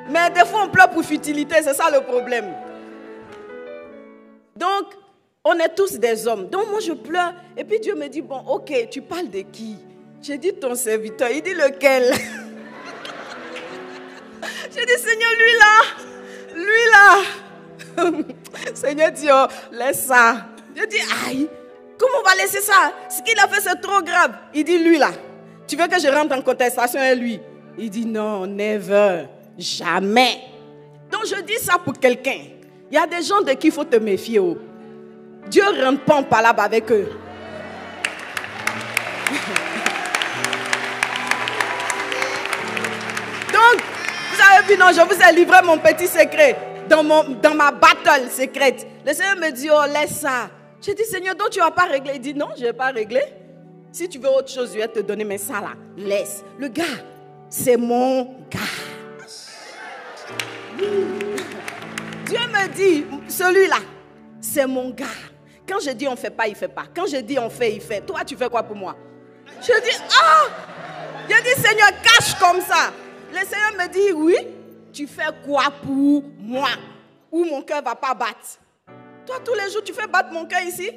[0.09, 2.55] Mais des fois on pleure pour futilité, c'est ça le problème.
[4.57, 4.95] Donc,
[5.45, 6.49] on est tous des hommes.
[6.49, 7.35] Donc moi je pleure.
[7.57, 9.77] Et puis Dieu me dit, bon, ok, tu parles de qui?
[10.23, 11.29] J'ai dit ton serviteur.
[11.31, 12.13] Il dit lequel?
[14.75, 15.75] J'ai dit, Seigneur, lui là,
[16.55, 18.25] lui là.
[18.75, 20.47] Seigneur dit, oh, laisse ça.
[20.77, 21.49] J'ai dit, aïe.
[21.99, 22.93] Comment on va laisser ça?
[23.09, 24.33] Ce qu'il a fait, c'est trop grave.
[24.55, 25.11] Il dit, lui là,
[25.67, 27.41] tu veux que je rentre en contestation avec lui?
[27.77, 29.25] Il dit, non, never,
[29.59, 30.43] jamais.
[31.11, 32.39] Donc je dis ça pour quelqu'un.
[32.91, 34.39] Il y a des gens de qui il faut te méfier.
[34.39, 34.57] Oh.
[35.49, 37.09] Dieu rentre pas en palabre avec eux.
[44.79, 46.57] Non, je vous ai livré mon petit secret
[46.89, 48.87] dans, mon, dans ma battle secrète.
[49.07, 50.51] Le Seigneur me dit, oh, laisse ça.
[50.81, 52.13] J'ai dit, Seigneur, donc tu ne vas pas régler.
[52.15, 53.25] Il dit, non, je ne vais pas régler.
[53.93, 56.45] Si tu veux autre chose, je vais te donner, mais ça là, laisse.
[56.59, 56.85] Le gars,
[57.49, 58.59] c'est mon gars.
[62.27, 63.79] Dieu me dit, celui-là,
[64.41, 65.07] c'est mon gars.
[65.67, 66.85] Quand je dis on fait pas, il fait pas.
[66.95, 68.01] Quand je dis on fait, il fait.
[68.01, 68.97] Toi, tu fais quoi pour moi?
[69.61, 70.45] Je dis, ah
[71.29, 72.93] Je dis, Seigneur, cache comme ça.
[73.31, 74.37] Le Seigneur me dit, oui,
[74.93, 76.71] tu fais quoi pour moi
[77.31, 78.59] Ou mon cœur ne va pas battre?
[79.27, 80.91] Toi, tous les jours, tu fais battre mon cœur ici?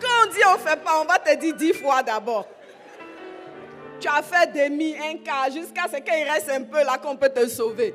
[0.00, 2.46] Quand on dit on ne fait pas, on va te dire dix fois d'abord.
[3.98, 7.30] Tu as fait demi, un quart, jusqu'à ce qu'il reste un peu là qu'on peut
[7.30, 7.94] te sauver.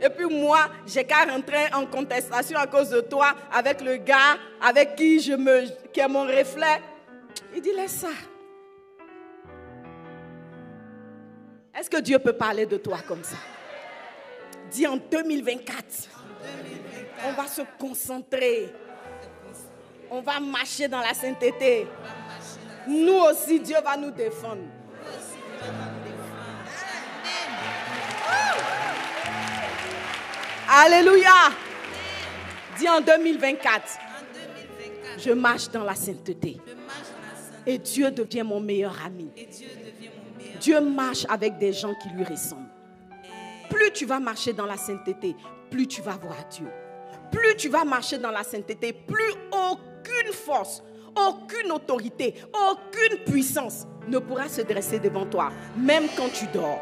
[0.00, 4.36] Et puis moi, j'ai qu'à rentrer en contestation à cause de toi avec le gars
[4.60, 6.80] avec qui je me, qui est mon reflet.
[7.54, 8.08] Il dit laisse ça.
[11.74, 13.36] Est-ce que Dieu peut parler de toi comme ça?
[14.70, 15.84] Dis en 2024,
[17.26, 18.70] on va se concentrer.
[20.10, 21.86] On va marcher dans la sainteté.
[22.86, 24.62] Nous aussi, Dieu va nous défendre.
[30.68, 31.50] Alléluia.
[32.78, 33.98] Dis en 2024,
[35.18, 36.58] je marche dans la sainteté.
[37.66, 39.30] Et Dieu devient mon meilleur ami.
[40.62, 42.70] Dieu marche avec des gens qui lui ressemblent.
[43.68, 45.34] Plus tu vas marcher dans la sainteté,
[45.68, 46.68] plus tu vas voir Dieu.
[47.32, 50.82] Plus tu vas marcher dans la sainteté, plus aucune force,
[51.16, 56.80] aucune autorité, aucune puissance ne pourra se dresser devant toi, même quand tu dors.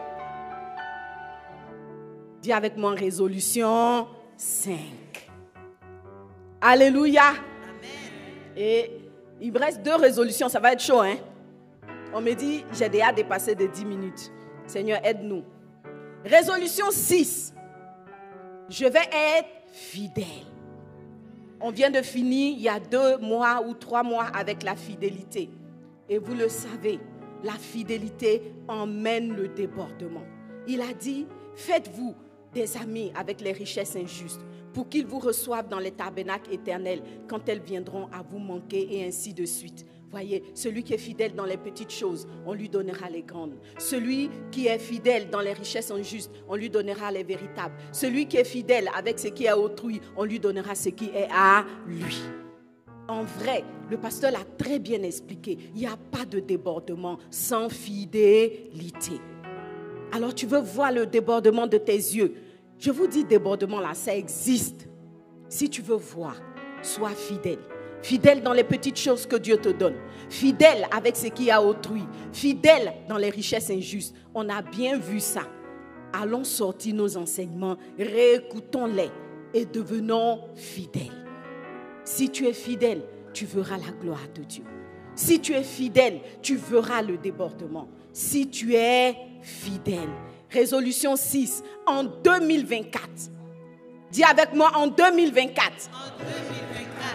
[2.42, 4.76] Dis avec moi résolution 5.
[6.60, 7.32] Alléluia.
[8.56, 8.90] Et
[9.40, 11.16] il me reste deux résolutions, ça va être chaud, hein?
[12.12, 14.32] On me dit, j'ai déjà dépassé de 10 minutes.
[14.66, 15.44] Seigneur, aide-nous.
[16.24, 17.54] Résolution 6.
[18.68, 20.24] Je vais être fidèle.
[21.60, 25.50] On vient de finir il y a deux mois ou trois mois avec la fidélité.
[26.08, 26.98] Et vous le savez,
[27.44, 30.24] la fidélité emmène le débordement.
[30.66, 32.14] Il a dit, faites-vous
[32.52, 37.48] des amis avec les richesses injustes pour qu'ils vous reçoivent dans les tabernacles éternels quand
[37.48, 39.86] elles viendront à vous manquer et ainsi de suite.
[40.10, 43.54] Voyez, celui qui est fidèle dans les petites choses, on lui donnera les grandes.
[43.78, 47.76] Celui qui est fidèle dans les richesses injustes, on lui donnera les véritables.
[47.92, 51.10] Celui qui est fidèle avec ce qui est à autrui, on lui donnera ce qui
[51.14, 52.18] est à lui.
[53.06, 55.58] En vrai, le pasteur l'a très bien expliqué.
[55.74, 59.20] Il n'y a pas de débordement sans fidélité.
[60.12, 62.34] Alors tu veux voir le débordement de tes yeux?
[62.80, 64.88] Je vous dis débordement là, ça existe.
[65.50, 66.36] Si tu veux voir,
[66.82, 67.58] sois fidèle.
[68.02, 69.96] Fidèle dans les petites choses que Dieu te donne.
[70.30, 72.04] Fidèle avec ce qui a autrui.
[72.32, 74.14] Fidèle dans les richesses injustes.
[74.34, 75.42] On a bien vu ça.
[76.14, 79.10] Allons sortir nos enseignements, réécoutons-les
[79.52, 81.26] et devenons fidèles.
[82.02, 83.02] Si tu es fidèle,
[83.34, 84.64] tu verras la gloire de Dieu.
[85.14, 87.88] Si tu es fidèle, tu verras le débordement.
[88.12, 90.08] Si tu es fidèle.
[90.50, 93.08] Résolution 6, en 2024.
[94.10, 95.90] Dis avec moi en 2024.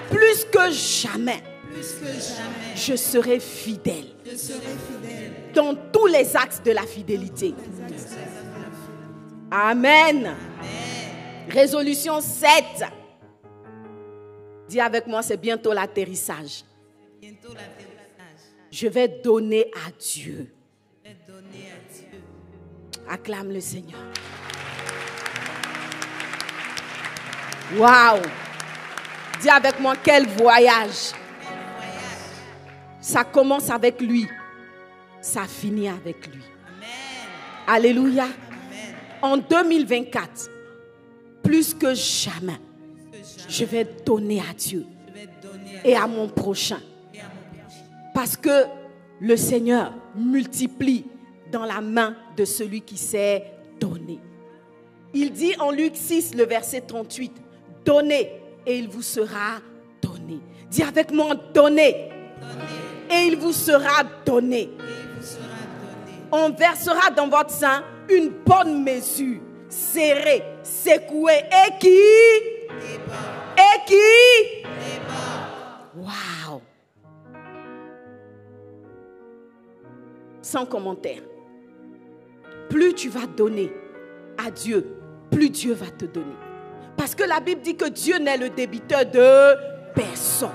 [0.10, 1.42] Plus que jamais.
[2.76, 4.06] Je serai fidèle.
[5.54, 7.54] Dans tous les axes de la fidélité.
[9.52, 10.36] Amen.
[11.50, 12.50] Résolution 7.
[14.68, 16.64] Dis avec moi, c'est bientôt l'atterrissage.
[18.72, 20.55] Je vais donner à Dieu.
[23.10, 24.00] Acclame le Seigneur.
[27.78, 28.22] Waouh!
[29.42, 31.12] Dis avec moi quel voyage.
[33.00, 34.28] Ça commence avec lui.
[35.22, 36.42] Ça finit avec lui.
[37.68, 38.28] Alléluia.
[39.22, 40.50] En 2024,
[41.44, 42.60] plus que jamais,
[43.48, 44.86] je vais donner à Dieu
[45.84, 46.80] et à mon prochain.
[48.14, 48.66] Parce que
[49.20, 51.06] le Seigneur multiplie
[51.52, 53.44] dans la main de celui qui s'est
[53.80, 54.20] donné.
[55.14, 57.32] Il dit en Luc 6, le verset 38,
[57.86, 58.32] donnez
[58.66, 59.60] et il vous sera
[60.02, 60.40] donné.
[60.70, 62.10] Dis avec moi, donnez.
[63.10, 64.70] Et il vous sera donné.
[66.32, 71.88] On versera dans votre sein une bonne mesure, serrée, secouée, et qui?
[73.58, 74.66] Et qui?
[75.96, 76.62] Waouh
[80.42, 81.22] Sans commentaire.
[82.70, 83.72] Plus tu vas donner
[84.38, 84.86] à Dieu,
[85.32, 86.36] plus Dieu va te donner.
[86.98, 90.50] Parce que la Bible dit que Dieu n'est le débiteur de personne.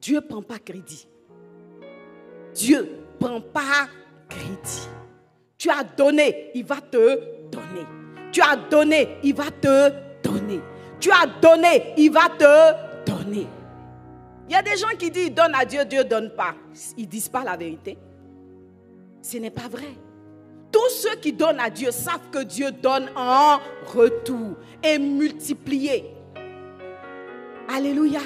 [0.00, 1.06] Dieu ne prend pas crédit.
[2.54, 3.88] Dieu ne prend pas
[4.28, 4.88] crédit.
[5.58, 7.86] Tu as donné, il va te donner.
[8.32, 9.90] Tu as donné, il va te
[10.22, 10.60] donner.
[10.98, 13.46] Tu as donné, il va te donner.
[14.48, 16.54] Il y a des gens qui disent donne à Dieu, Dieu ne donne pas.
[16.96, 17.96] Ils ne disent pas la vérité.
[19.20, 19.94] Ce n'est pas vrai.
[20.72, 26.06] Tous ceux qui donnent à Dieu savent que Dieu donne en retour et multiplié.
[27.68, 28.20] Alléluia.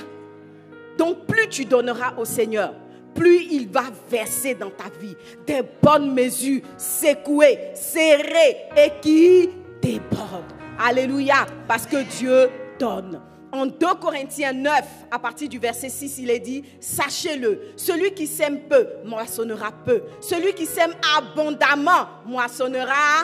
[0.97, 2.73] Donc plus tu donneras au Seigneur,
[3.15, 5.17] plus il va verser dans ta vie
[5.47, 9.51] des bonnes mesures secouées, serrées et qui
[9.83, 10.55] débordent.
[10.79, 11.47] Alléluia.
[11.67, 13.21] Parce que Dieu donne.
[13.53, 14.73] En 2 Corinthiens 9,
[15.11, 20.03] à partir du verset 6, il est dit, sachez-le, celui qui sème peu, moissonnera peu.
[20.21, 23.23] Celui qui sème abondamment, moissonnera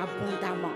[0.00, 0.72] abondamment.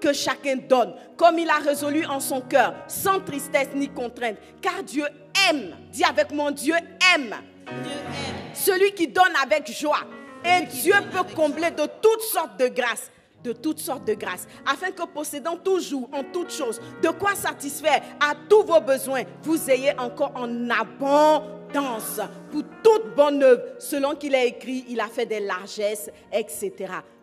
[0.00, 4.36] Que chacun donne, comme il a résolu en son cœur, sans tristesse ni contrainte.
[4.60, 5.06] Car Dieu
[5.48, 6.74] aime, dis avec mon Dieu
[7.14, 7.34] aime.
[7.66, 8.54] Dieu aime.
[8.54, 10.00] Celui qui donne avec joie.
[10.44, 13.10] Et Dieu peut combler de toutes sortes de grâces
[13.44, 18.02] de toutes sortes de grâces, afin que possédant toujours en toutes choses de quoi satisfaire
[18.18, 22.20] à tous vos besoins, vous ayez encore en abondance
[22.50, 26.72] pour toute bonne œuvre, selon qu'il a écrit, il a fait des largesses, etc.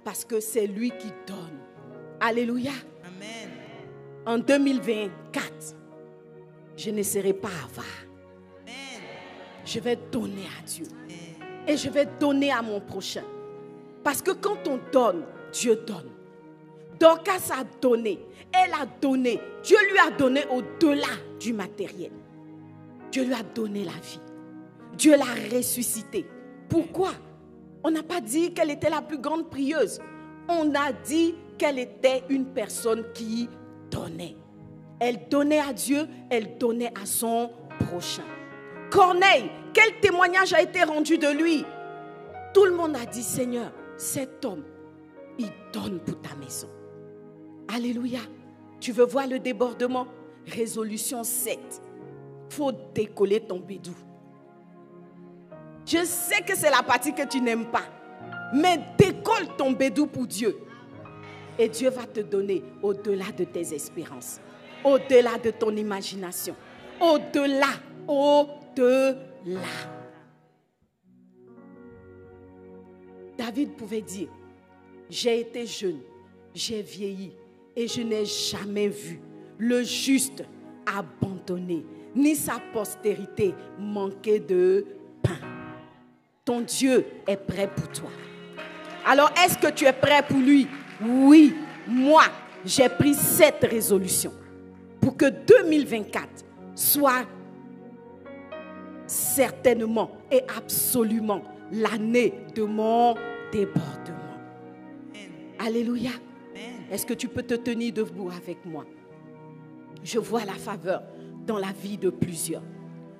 [0.03, 1.59] Parce que c'est lui qui donne.
[2.19, 2.71] Alléluia.
[3.03, 3.49] Amen.
[4.25, 5.75] En 2024,
[6.77, 7.85] je ne serai pas avare.
[8.61, 9.01] Amen.
[9.65, 10.85] Je vais donner à Dieu.
[11.67, 13.23] Et je vais donner à mon prochain.
[14.03, 16.09] Parce que quand on donne, Dieu donne.
[16.99, 18.19] Dorcas a donné?
[18.53, 19.39] Elle a donné.
[19.63, 21.07] Dieu lui a donné au-delà
[21.39, 22.11] du matériel.
[23.11, 24.19] Dieu lui a donné la vie.
[24.97, 26.25] Dieu l'a ressuscité.
[26.69, 27.11] Pourquoi?
[27.83, 29.99] On n'a pas dit qu'elle était la plus grande prieuse.
[30.47, 33.49] On a dit qu'elle était une personne qui
[33.89, 34.35] donnait.
[34.99, 37.49] Elle donnait à Dieu, elle donnait à son
[37.87, 38.23] prochain.
[38.91, 41.65] Corneille, quel témoignage a été rendu de lui?
[42.53, 44.63] Tout le monde a dit, Seigneur, cet homme,
[45.39, 46.67] il donne pour ta maison.
[47.73, 48.19] Alléluia.
[48.79, 50.07] Tu veux voir le débordement?
[50.47, 51.59] Résolution 7.
[52.49, 53.93] faut décoller ton bédou.
[55.85, 57.85] Je sais que c'est la partie que tu n'aimes pas.
[58.53, 60.57] Mais décolle ton bédou pour Dieu.
[61.57, 64.39] Et Dieu va te donner au-delà de tes espérances,
[64.83, 66.55] au-delà de ton imagination,
[66.99, 67.67] au-delà,
[68.07, 69.59] au-delà.
[73.37, 74.29] David pouvait dire,
[75.11, 75.99] j'ai été jeune,
[76.55, 77.33] j'ai vieilli
[77.75, 79.19] et je n'ai jamais vu
[79.57, 80.43] le juste
[80.85, 81.85] abandonné,
[82.15, 84.85] ni sa postérité manquer de
[85.21, 85.37] pain.
[86.45, 88.09] Ton Dieu est prêt pour toi.
[89.05, 90.67] Alors, est-ce que tu es prêt pour lui?
[91.05, 91.55] Oui,
[91.87, 92.23] moi,
[92.65, 94.31] j'ai pris cette résolution
[95.01, 97.25] pour que 2024 soit
[99.05, 103.15] certainement et absolument l'année de mon
[103.51, 104.20] débordement.
[105.65, 106.09] Alléluia.
[106.91, 108.83] Est-ce que tu peux te tenir debout avec moi?
[110.03, 111.03] Je vois la faveur
[111.45, 112.63] dans la vie de plusieurs.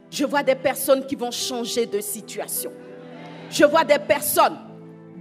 [0.09, 2.71] Je vois des personnes qui vont changer de situation.
[3.49, 4.57] Je vois des personnes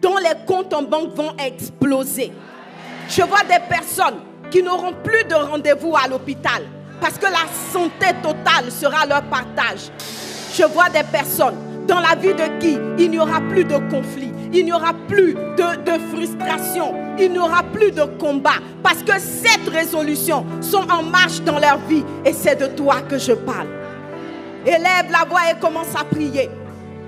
[0.00, 2.32] dont les comptes en banque vont exploser.
[3.08, 6.62] Je vois des personnes qui n'auront plus de rendez-vous à l'hôpital
[7.00, 9.90] parce que la santé totale sera leur partage.
[10.54, 14.29] Je vois des personnes dans la vie de qui il n'y aura plus de conflit,
[14.52, 19.68] il n'y aura plus de, frustration, il n'y aura plus de combat parce que cette
[19.68, 23.68] résolution sont en marche dans leur vie et c'est de toi que je parle.
[24.66, 26.50] Élève la voix et commence à prier.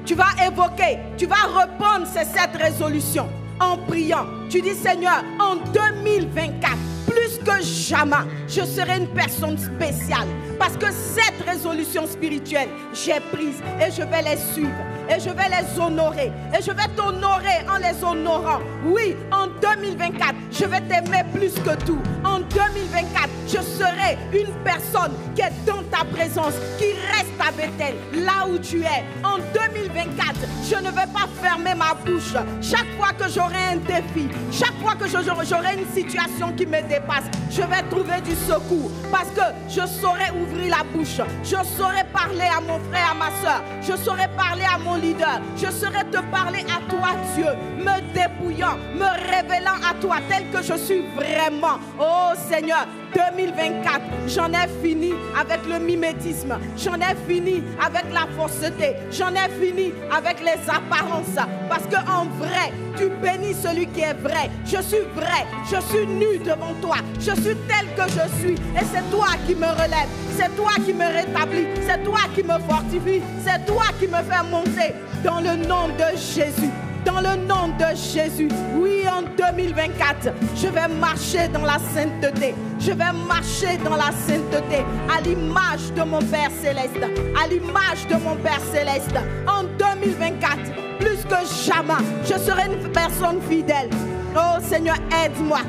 [0.05, 3.29] Tu vas évoquer, tu vas reprendre ces sept résolutions
[3.63, 4.27] en priant.
[4.51, 8.17] Tu dis Seigneur, en 2024, plus que jamais,
[8.49, 10.29] je serai une personne spéciale.
[10.59, 14.71] Parce que cette résolution spirituelle, j'ai prise et je vais les suivre.
[15.09, 16.31] Et je vais les honorer.
[16.57, 18.61] Et je vais t'honorer en les honorant.
[18.85, 21.99] Oui, en 2024, je vais t'aimer plus que tout.
[22.25, 28.47] En 2024, je serai une personne qui est dans présence, qui reste avec elle là
[28.49, 29.05] où tu es.
[29.25, 30.35] En 2024,
[30.69, 32.35] je ne vais pas fermer ma bouche.
[32.61, 37.25] Chaque fois que j'aurai un défi, chaque fois que j'aurai une situation qui me dépasse,
[37.51, 38.91] je vais trouver du secours.
[39.11, 41.21] Parce que je saurai ouvrir la bouche.
[41.43, 43.63] Je saurai parler à mon frère, à ma soeur.
[43.81, 45.41] Je saurai parler à mon leader.
[45.57, 47.47] Je saurai te parler à toi, Dieu,
[47.79, 51.79] me dépouillant, me révélant à toi tel que je suis vraiment.
[51.99, 56.59] Oh Seigneur, 2024, j'en ai fini avec le mimétisme.
[56.77, 58.97] J'en ai fini avec la fausseté.
[59.11, 61.37] J'en ai fini avec les apparences.
[61.69, 64.51] Parce que en vrai, tu bénis celui qui est vrai.
[64.65, 65.47] Je suis vrai.
[65.71, 66.97] Je suis nu devant toi.
[67.19, 68.55] Je suis tel que je suis.
[68.55, 70.09] Et c'est toi qui me relève.
[70.37, 71.67] C'est toi qui me rétablit.
[71.87, 73.23] C'est toi qui me fortifie.
[73.45, 74.95] C'est toi qui me fait monter.
[75.25, 76.71] Dans le nom de Jésus.
[77.05, 78.49] Dans le nom de Jésus.
[78.77, 82.55] Oui, en 2024, je vais marcher dans la sainteté.
[82.79, 87.03] Je vais marcher dans la sainteté à l'image de mon Père céleste.
[87.43, 89.17] À l'image de mon Père céleste.
[89.49, 90.57] En 2024,
[91.01, 93.91] plus que jamais, je serai une personne fidèle.
[94.37, 95.61] Oh Seigneur, aide-moi.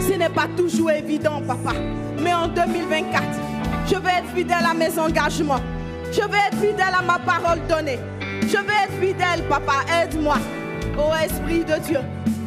[0.00, 1.76] Ce n'est pas toujours évident, papa.
[2.22, 3.22] Mais en 2024,
[3.86, 5.60] je vais être fidèle à mes engagements.
[6.10, 7.98] Je vais être fidèle à ma parole donnée.
[8.50, 9.84] Je vais être fidèle, papa.
[10.02, 10.36] Aide-moi.
[10.98, 12.00] Ô Esprit de Dieu,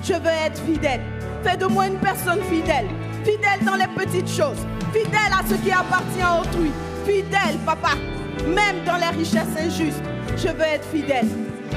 [0.03, 0.99] je veux être fidèle.
[1.43, 2.87] Fais de moi une personne fidèle.
[3.23, 4.59] Fidèle dans les petites choses.
[4.91, 6.71] fidèle à ce qui appartient à autrui,
[7.05, 7.91] fidèle, papa,
[8.45, 10.03] même dans les richesses injustes.
[10.37, 11.27] Je veux être fidèle,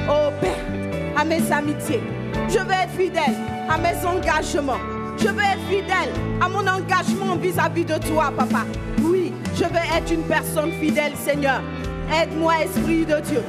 [0.09, 0.51] oh Père,
[1.17, 2.01] à mes amitiés.
[2.49, 3.35] Je veux être fidèle
[3.69, 4.79] à mes engagements.
[5.17, 8.65] Je veux être fidèle à mon engagement vis-à-vis de toi, papa.
[9.01, 11.61] Oui, je veux être une personne fidèle, Seigneur.
[12.13, 13.41] Aide-moi, Esprit de Dieu.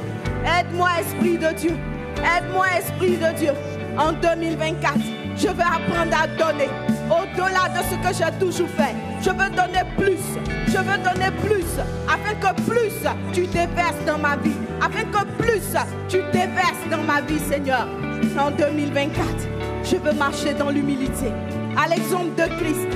[0.45, 1.77] Aide-moi, Esprit de Dieu.
[2.17, 3.51] Aide-moi, Esprit de Dieu.
[3.97, 4.95] En 2024,
[5.35, 6.69] je veux apprendre à donner
[7.09, 8.95] au-delà de ce que j'ai toujours fait.
[9.21, 10.19] Je veux donner plus.
[10.67, 11.65] Je veux donner plus.
[12.07, 14.55] Afin que plus tu déverses dans ma vie.
[14.81, 15.75] Afin que plus
[16.07, 17.87] tu déverses dans ma vie, Seigneur.
[18.37, 19.25] En 2024,
[19.83, 21.31] je veux marcher dans l'humilité.
[21.77, 22.87] À l'exemple de Christ,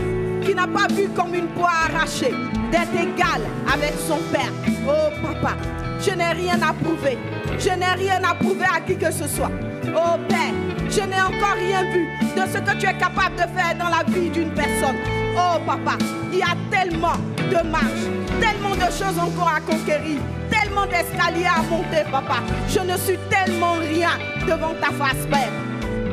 [0.44, 2.34] qui n'a pas vu comme une poire arrachée
[2.72, 3.42] d'être égal
[3.72, 4.52] avec son Père.
[4.88, 5.56] Oh papa,
[6.00, 7.18] je n'ai rien à prouver.
[7.60, 9.52] Je n'ai rien à prouver à qui que ce soit.
[9.96, 10.54] Oh Père,
[10.90, 14.04] je n'ai encore rien vu de ce que tu es capable de faire dans la
[14.08, 14.96] vie d'une personne.
[15.36, 15.98] Oh papa,
[16.32, 18.08] il y a tellement de marches,
[18.42, 22.36] tellement de choses encore à conquérir, tellement d'escaliers à monter, papa.
[22.68, 24.12] Je ne suis tellement rien
[24.48, 25.52] devant ta face, Père.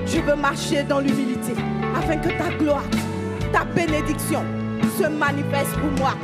[0.07, 1.53] Je veux marcher dans l'humilité
[1.97, 2.85] afin que ta gloire,
[3.53, 4.43] ta bénédiction
[4.99, 6.15] se manifeste pour moi.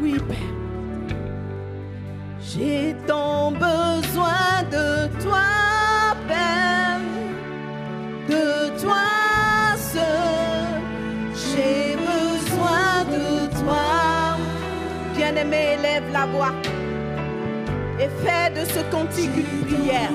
[0.00, 0.36] Oui, Père.
[2.40, 5.48] J'ai tant besoin de toi,
[6.26, 7.00] Père,
[8.28, 9.04] de toi
[9.76, 10.80] seul.
[11.34, 14.36] J'ai besoin de toi.
[15.16, 16.52] Bien-aimé, élève la voix
[18.00, 20.10] et fais de ce cantique une prière.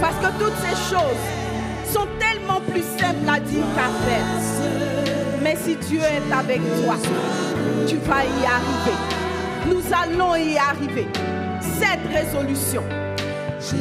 [0.00, 4.24] Parce que toutes ces choses sont tellement plus simples à dire qu'à faire.
[5.42, 6.96] Mais si Dieu est avec toi,
[7.86, 8.96] tu vas y arriver.
[9.66, 11.08] Nous allons y arriver.
[11.60, 12.82] Cette résolution.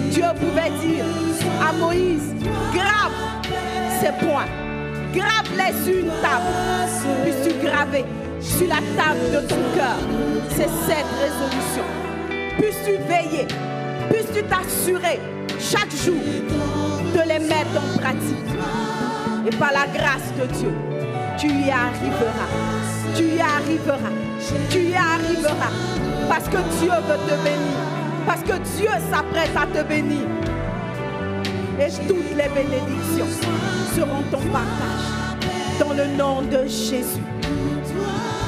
[0.09, 1.05] Dieu pouvait dire
[1.67, 2.33] à Moïse,
[2.73, 3.11] grave
[3.99, 4.45] ces points.
[5.13, 6.45] Grave-les sur une table.
[7.23, 8.05] Puisses-tu graver
[8.39, 9.97] sur la table de ton cœur.
[10.49, 11.83] C'est cette résolution.
[12.57, 13.47] Puisses-tu veiller.
[14.09, 15.19] Puisses-tu t'assurer
[15.59, 16.21] chaque jour
[17.13, 18.47] de les mettre en pratique?
[19.45, 20.71] Et par la grâce de Dieu,
[21.37, 22.49] tu y arriveras.
[23.15, 24.13] Tu y arriveras.
[24.69, 25.71] Tu y arriveras.
[26.27, 27.77] Parce que Dieu veut te bénir.
[28.25, 30.27] Parce que Dieu s'apprête à te bénir.
[31.79, 33.27] Et toutes les bénédictions
[33.95, 35.07] seront ton partage.
[35.79, 37.21] Dans le nom de Jésus.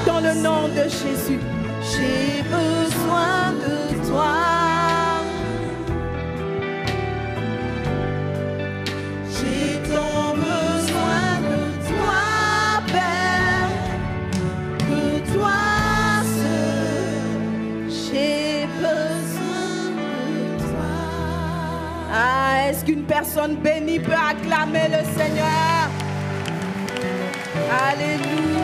[0.05, 1.39] Dans le nom de Jésus.
[1.81, 4.58] J'ai besoin de toi.
[22.89, 25.89] Qu'une personne bénie peut acclamer le Seigneur?
[27.87, 28.58] Alléluia.